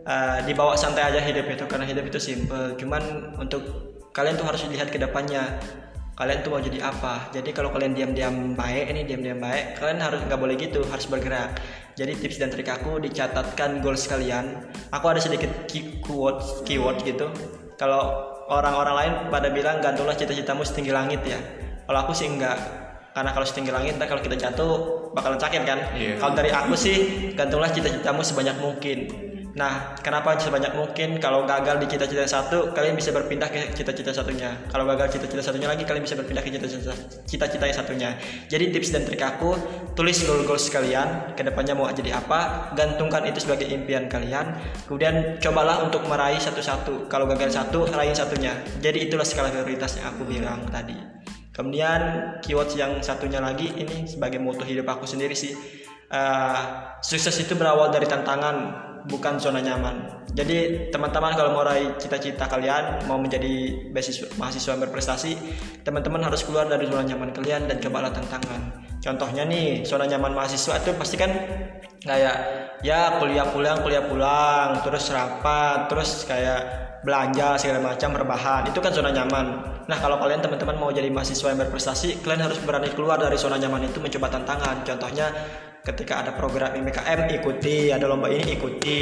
uh, 0.07 0.39
dibawa 0.47 0.79
santai 0.79 1.11
aja 1.11 1.19
hidup 1.19 1.43
itu. 1.51 1.67
Karena 1.67 1.83
hidup 1.83 2.07
itu 2.07 2.23
simple. 2.23 2.79
Cuman 2.79 3.35
untuk 3.35 3.61
kalian 4.15 4.39
tuh 4.39 4.47
harus 4.47 4.63
lihat 4.71 4.87
ke 4.87 4.95
depannya 4.95 5.59
kalian 6.15 6.47
tuh 6.47 6.49
mau 6.55 6.63
jadi 6.63 6.79
apa? 6.79 7.27
Jadi 7.35 7.51
kalau 7.51 7.75
kalian 7.75 7.91
diam-diam 7.91 8.55
baik 8.55 8.87
ini 8.87 9.03
diam-diam 9.03 9.35
baik 9.35 9.75
kalian 9.75 9.99
harus 9.99 10.23
nggak 10.23 10.39
boleh 10.39 10.55
gitu 10.55 10.81
harus 10.87 11.05
bergerak. 11.11 11.59
Jadi 11.95 12.15
tips 12.19 12.39
dan 12.39 12.51
trik 12.51 12.71
aku 12.71 13.03
dicatatkan 13.03 13.83
goals 13.83 14.07
kalian. 14.07 14.63
Aku 14.95 15.11
ada 15.11 15.19
sedikit 15.19 15.51
keyword 15.67 16.39
keyword 16.63 17.03
gitu. 17.03 17.27
Kalau 17.75 18.31
orang-orang 18.47 18.95
lain 18.95 19.13
pada 19.27 19.51
bilang 19.51 19.83
gantunglah 19.83 20.15
cita-citamu 20.15 20.63
setinggi 20.63 20.95
langit 20.95 21.19
ya. 21.27 21.39
Kalau 21.83 21.99
aku 22.07 22.15
sih 22.15 22.31
enggak. 22.31 22.55
Karena 23.15 23.31
kalau 23.31 23.47
setinggi 23.47 23.71
langit 23.71 23.95
ntar 23.95 24.11
kalau 24.11 24.23
kita 24.23 24.35
jatuh 24.35 25.11
bakalan 25.15 25.39
sakit 25.39 25.61
kan? 25.63 25.79
Iya. 25.95 26.19
kalau 26.19 26.35
dari 26.35 26.51
aku 26.51 26.75
sih 26.75 27.31
gantunglah 27.35 27.71
cita-citamu 27.71 28.19
sebanyak 28.23 28.55
mungkin 28.59 28.97
Nah, 29.55 29.95
kenapa 30.03 30.35
sebanyak 30.35 30.75
mungkin 30.75 31.15
kalau 31.23 31.47
gagal 31.47 31.79
di 31.79 31.87
cita-cita 31.87 32.27
satu, 32.27 32.75
kalian 32.75 32.91
bisa 32.91 33.15
berpindah 33.15 33.47
ke 33.47 33.71
cita-cita 33.71 34.11
satunya. 34.11 34.51
Kalau 34.67 34.83
gagal 34.83 35.15
cita-cita 35.15 35.39
satunya 35.39 35.71
lagi, 35.71 35.87
kalian 35.87 36.03
bisa 36.03 36.19
berpindah 36.19 36.43
ke 36.43 36.59
cita-cita 37.23 37.63
yang 37.63 37.77
satunya. 37.79 38.09
Jadi 38.51 38.75
tips 38.75 38.91
dan 38.91 39.07
trik 39.07 39.23
aku, 39.23 39.55
tulis 39.95 40.19
goal-goals 40.27 40.67
kalian, 40.67 41.31
ke 41.39 41.47
depannya 41.47 41.71
mau 41.71 41.87
jadi 41.87 42.19
apa, 42.19 42.75
gantungkan 42.75 43.23
itu 43.31 43.47
sebagai 43.47 43.71
impian 43.71 44.11
kalian. 44.11 44.59
Kemudian 44.91 45.39
cobalah 45.39 45.87
untuk 45.87 46.03
meraih 46.03 46.43
satu-satu. 46.43 47.07
Kalau 47.07 47.23
gagal 47.23 47.55
satu, 47.55 47.87
raih 47.95 48.11
satunya. 48.11 48.59
Jadi 48.83 49.07
itulah 49.07 49.23
skala 49.23 49.55
prioritas 49.55 49.95
yang 49.95 50.11
aku 50.11 50.27
bilang 50.27 50.67
tadi. 50.67 50.99
Kemudian 51.55 52.35
keyword 52.43 52.75
yang 52.75 52.99
satunya 52.99 53.39
lagi 53.39 53.71
ini 53.71 54.03
sebagai 54.03 54.43
moto 54.43 54.67
hidup 54.67 54.99
aku 54.99 55.07
sendiri 55.07 55.31
sih. 55.31 55.55
Eh, 56.05 56.61
sukses 57.01 57.33
itu 57.41 57.57
berawal 57.57 57.89
dari 57.89 58.05
tantangan 58.05 58.84
bukan 59.09 59.37
zona 59.37 59.61
nyaman. 59.61 60.27
Jadi 60.35 60.89
teman-teman 60.91 61.31
kalau 61.37 61.55
mau 61.55 61.63
raih 61.63 61.95
cita-cita 61.95 62.49
kalian 62.49 63.07
mau 63.07 63.15
menjadi 63.15 63.87
beasiswa 63.93 64.27
mahasiswa 64.35 64.75
yang 64.75 64.83
berprestasi, 64.83 65.31
teman-teman 65.87 66.19
harus 66.25 66.43
keluar 66.43 66.67
dari 66.67 66.89
zona 66.89 67.07
nyaman 67.07 67.31
kalian 67.31 67.69
dan 67.71 67.79
cobalah 67.79 68.11
tantangan. 68.11 68.83
Contohnya 68.99 69.45
nih 69.47 69.85
zona 69.87 70.09
nyaman 70.09 70.33
mahasiswa 70.33 70.81
itu 70.81 70.91
pasti 70.97 71.15
kan 71.15 71.31
kayak 72.01 72.35
ya 72.83 73.21
kuliah 73.21 73.47
pulang 73.49 73.79
kuliah 73.85 74.03
pulang 74.03 74.81
terus 74.81 75.13
rapat 75.13 75.87
terus 75.87 76.25
kayak 76.25 76.85
belanja 77.05 77.61
segala 77.61 77.93
macam 77.93 78.17
rebahan 78.17 78.65
itu 78.65 78.81
kan 78.81 78.91
zona 78.91 79.13
nyaman. 79.13 79.61
Nah 79.85 79.97
kalau 80.01 80.17
kalian 80.17 80.41
teman-teman 80.41 80.81
mau 80.81 80.89
jadi 80.89 81.13
mahasiswa 81.13 81.53
yang 81.53 81.61
berprestasi, 81.61 82.25
kalian 82.25 82.49
harus 82.49 82.57
berani 82.65 82.89
keluar 82.89 83.21
dari 83.21 83.37
zona 83.37 83.61
nyaman 83.61 83.85
itu 83.85 84.01
mencoba 84.01 84.33
tantangan. 84.33 84.81
Contohnya 84.81 85.29
ketika 85.85 86.25
ada 86.25 86.31
program 86.33 86.73
MBKM 86.73 87.29
ikuti, 87.37 87.93
ada 87.93 88.09
lomba 88.09 88.27
ini 88.33 88.57
ikuti. 88.57 88.99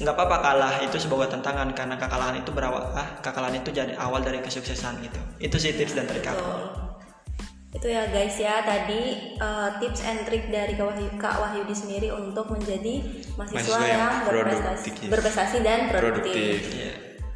Nggak 0.00 0.16
apa-apa 0.16 0.36
kalah, 0.40 0.74
itu 0.80 0.96
sebuah 0.96 1.28
tantangan 1.28 1.76
karena 1.76 2.00
kekalahan 2.00 2.40
itu 2.40 2.50
berawal, 2.50 2.96
ah, 2.96 3.20
kekalahan 3.20 3.60
itu 3.60 3.68
jadi 3.68 3.92
awal 4.00 4.24
dari 4.24 4.40
kesuksesan 4.40 5.04
gitu. 5.04 5.20
Itu 5.36 5.60
sih 5.60 5.76
tips 5.76 5.92
dan 5.92 6.08
trik 6.08 6.24
aku. 6.24 6.40
Betul. 6.40 6.92
Itu 7.72 7.88
ya 7.88 8.04
guys 8.12 8.36
ya 8.36 8.60
tadi 8.68 9.32
uh, 9.40 9.80
tips 9.80 10.04
and 10.04 10.28
trick 10.28 10.52
dari 10.52 10.76
Kak, 10.76 10.92
Wahyu, 10.92 11.08
Kak 11.16 11.36
Wahyudi 11.40 11.72
sendiri 11.72 12.08
untuk 12.12 12.52
menjadi 12.52 13.00
mahasiswa, 13.36 13.56
Mahasiswa 13.56 13.80
yang 13.80 13.96
yang 13.96 14.14
berprestasi, 14.28 14.88
berprestasi 15.08 15.56
dan 15.64 15.78
produktif. 15.88 16.60
produktif 16.60 16.60
Iya. 16.68 16.91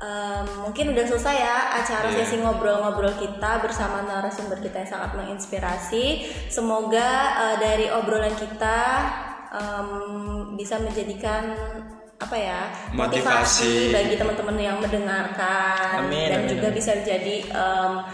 Um, 0.06 0.70
mungkin 0.70 0.94
udah 0.94 1.02
selesai 1.02 1.34
ya 1.34 1.56
acara 1.82 2.06
Iya. 2.06 2.22
sesi 2.22 2.38
ngobrol-ngobrol 2.38 3.18
kita 3.18 3.58
bersama 3.58 4.06
narasumber 4.06 4.62
kita 4.62 4.86
yang 4.86 4.90
sangat 4.94 5.18
menginspirasi. 5.18 6.30
Semoga 6.46 7.10
uh, 7.34 7.56
dari 7.58 7.90
obrolan 7.90 8.38
kita 8.38 8.78
um, 9.50 9.90
bisa 10.54 10.78
menjadikan 10.78 11.58
apa 12.16 12.36
ya 12.38 12.60
Motivasi. 12.94 13.90
bagi 13.90 14.14
teman-teman 14.14 14.54
yang 14.56 14.78
mendengarkan 14.78 16.06
Amin, 16.06 16.30
dan 16.30 16.40
amin, 16.46 16.50
juga 16.54 16.68
amin. 16.70 16.78
bisa 16.78 16.92
jadi 17.02 17.36
um, 17.50 18.06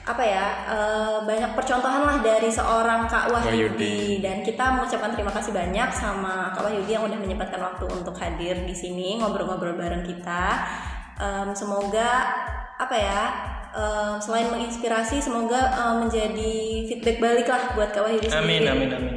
apa 0.00 0.22
ya 0.22 0.44
uh, 0.68 1.16
banyak 1.24 1.56
percontohan 1.56 2.02
lah 2.04 2.18
dari 2.20 2.46
seorang 2.46 3.08
Kak 3.08 3.32
Wahyudi 3.32 3.48
Wahyudi. 3.80 3.98
dan 4.20 4.44
kita 4.44 4.76
mengucapkan 4.76 5.16
terima 5.16 5.32
kasih 5.32 5.50
banyak 5.50 5.88
sama 5.90 6.52
Kak 6.52 6.68
Wahyudi 6.68 6.92
yang 6.94 7.04
udah 7.08 7.16
menyempatkan 7.16 7.58
waktu 7.58 7.84
untuk 7.88 8.12
hadir 8.20 8.60
di 8.60 8.74
sini 8.76 9.16
ngobrol-ngobrol 9.18 9.74
bareng 9.74 10.04
kita. 10.04 10.44
Em, 11.20 11.52
semoga 11.52 12.10
apa 12.80 12.96
ya 12.96 13.22
em, 13.76 14.16
selain 14.24 14.48
menginspirasi 14.48 15.20
semoga 15.20 15.60
em, 15.76 15.94
menjadi 16.08 16.54
feedback 16.88 17.16
balik 17.20 17.46
lah 17.52 17.62
buat 17.76 17.92
Kak 17.92 18.02
Wahyudi 18.08 18.32
Amin, 18.32 18.64
sendiri. 18.64 18.72
amin, 18.72 18.90
amin. 18.96 19.16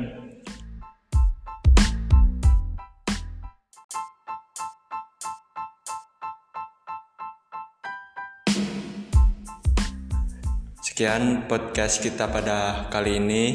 Sekian 10.84 11.48
podcast 11.50 12.04
kita 12.04 12.30
pada 12.30 12.88
kali 12.92 13.18
ini. 13.18 13.46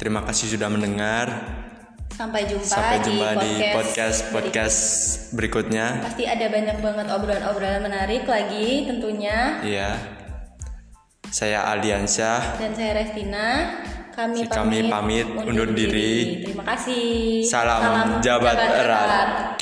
Terima 0.00 0.24
kasih 0.24 0.56
sudah 0.56 0.70
mendengar. 0.70 1.26
Sampai 2.14 2.46
jumpa, 2.46 2.62
Sampai 2.62 3.02
jumpa 3.02 3.28
di 3.42 3.52
podcast 3.74 3.74
podcast 3.74 4.18
podcast 4.30 4.78
berikutnya. 5.34 5.98
Pasti 5.98 6.22
ada 6.30 6.46
banyak 6.46 6.78
banget 6.78 7.06
obrolan-obrolan 7.10 7.82
menarik 7.82 8.22
lagi 8.22 8.86
tentunya. 8.86 9.58
Iya. 9.66 9.98
Saya 11.34 11.66
Aldiansyah. 11.74 12.62
Dan 12.62 12.70
saya 12.70 13.02
Restina. 13.02 13.46
Kami 14.14 14.38
Si 14.38 14.46
kami 14.46 14.86
pamit 14.86 15.26
undur 15.26 15.74
diri. 15.74 16.46
Terima 16.46 16.62
kasih. 16.62 17.42
Salam 17.50 18.22
Jabat 18.22 18.62
Erat. 18.62 19.58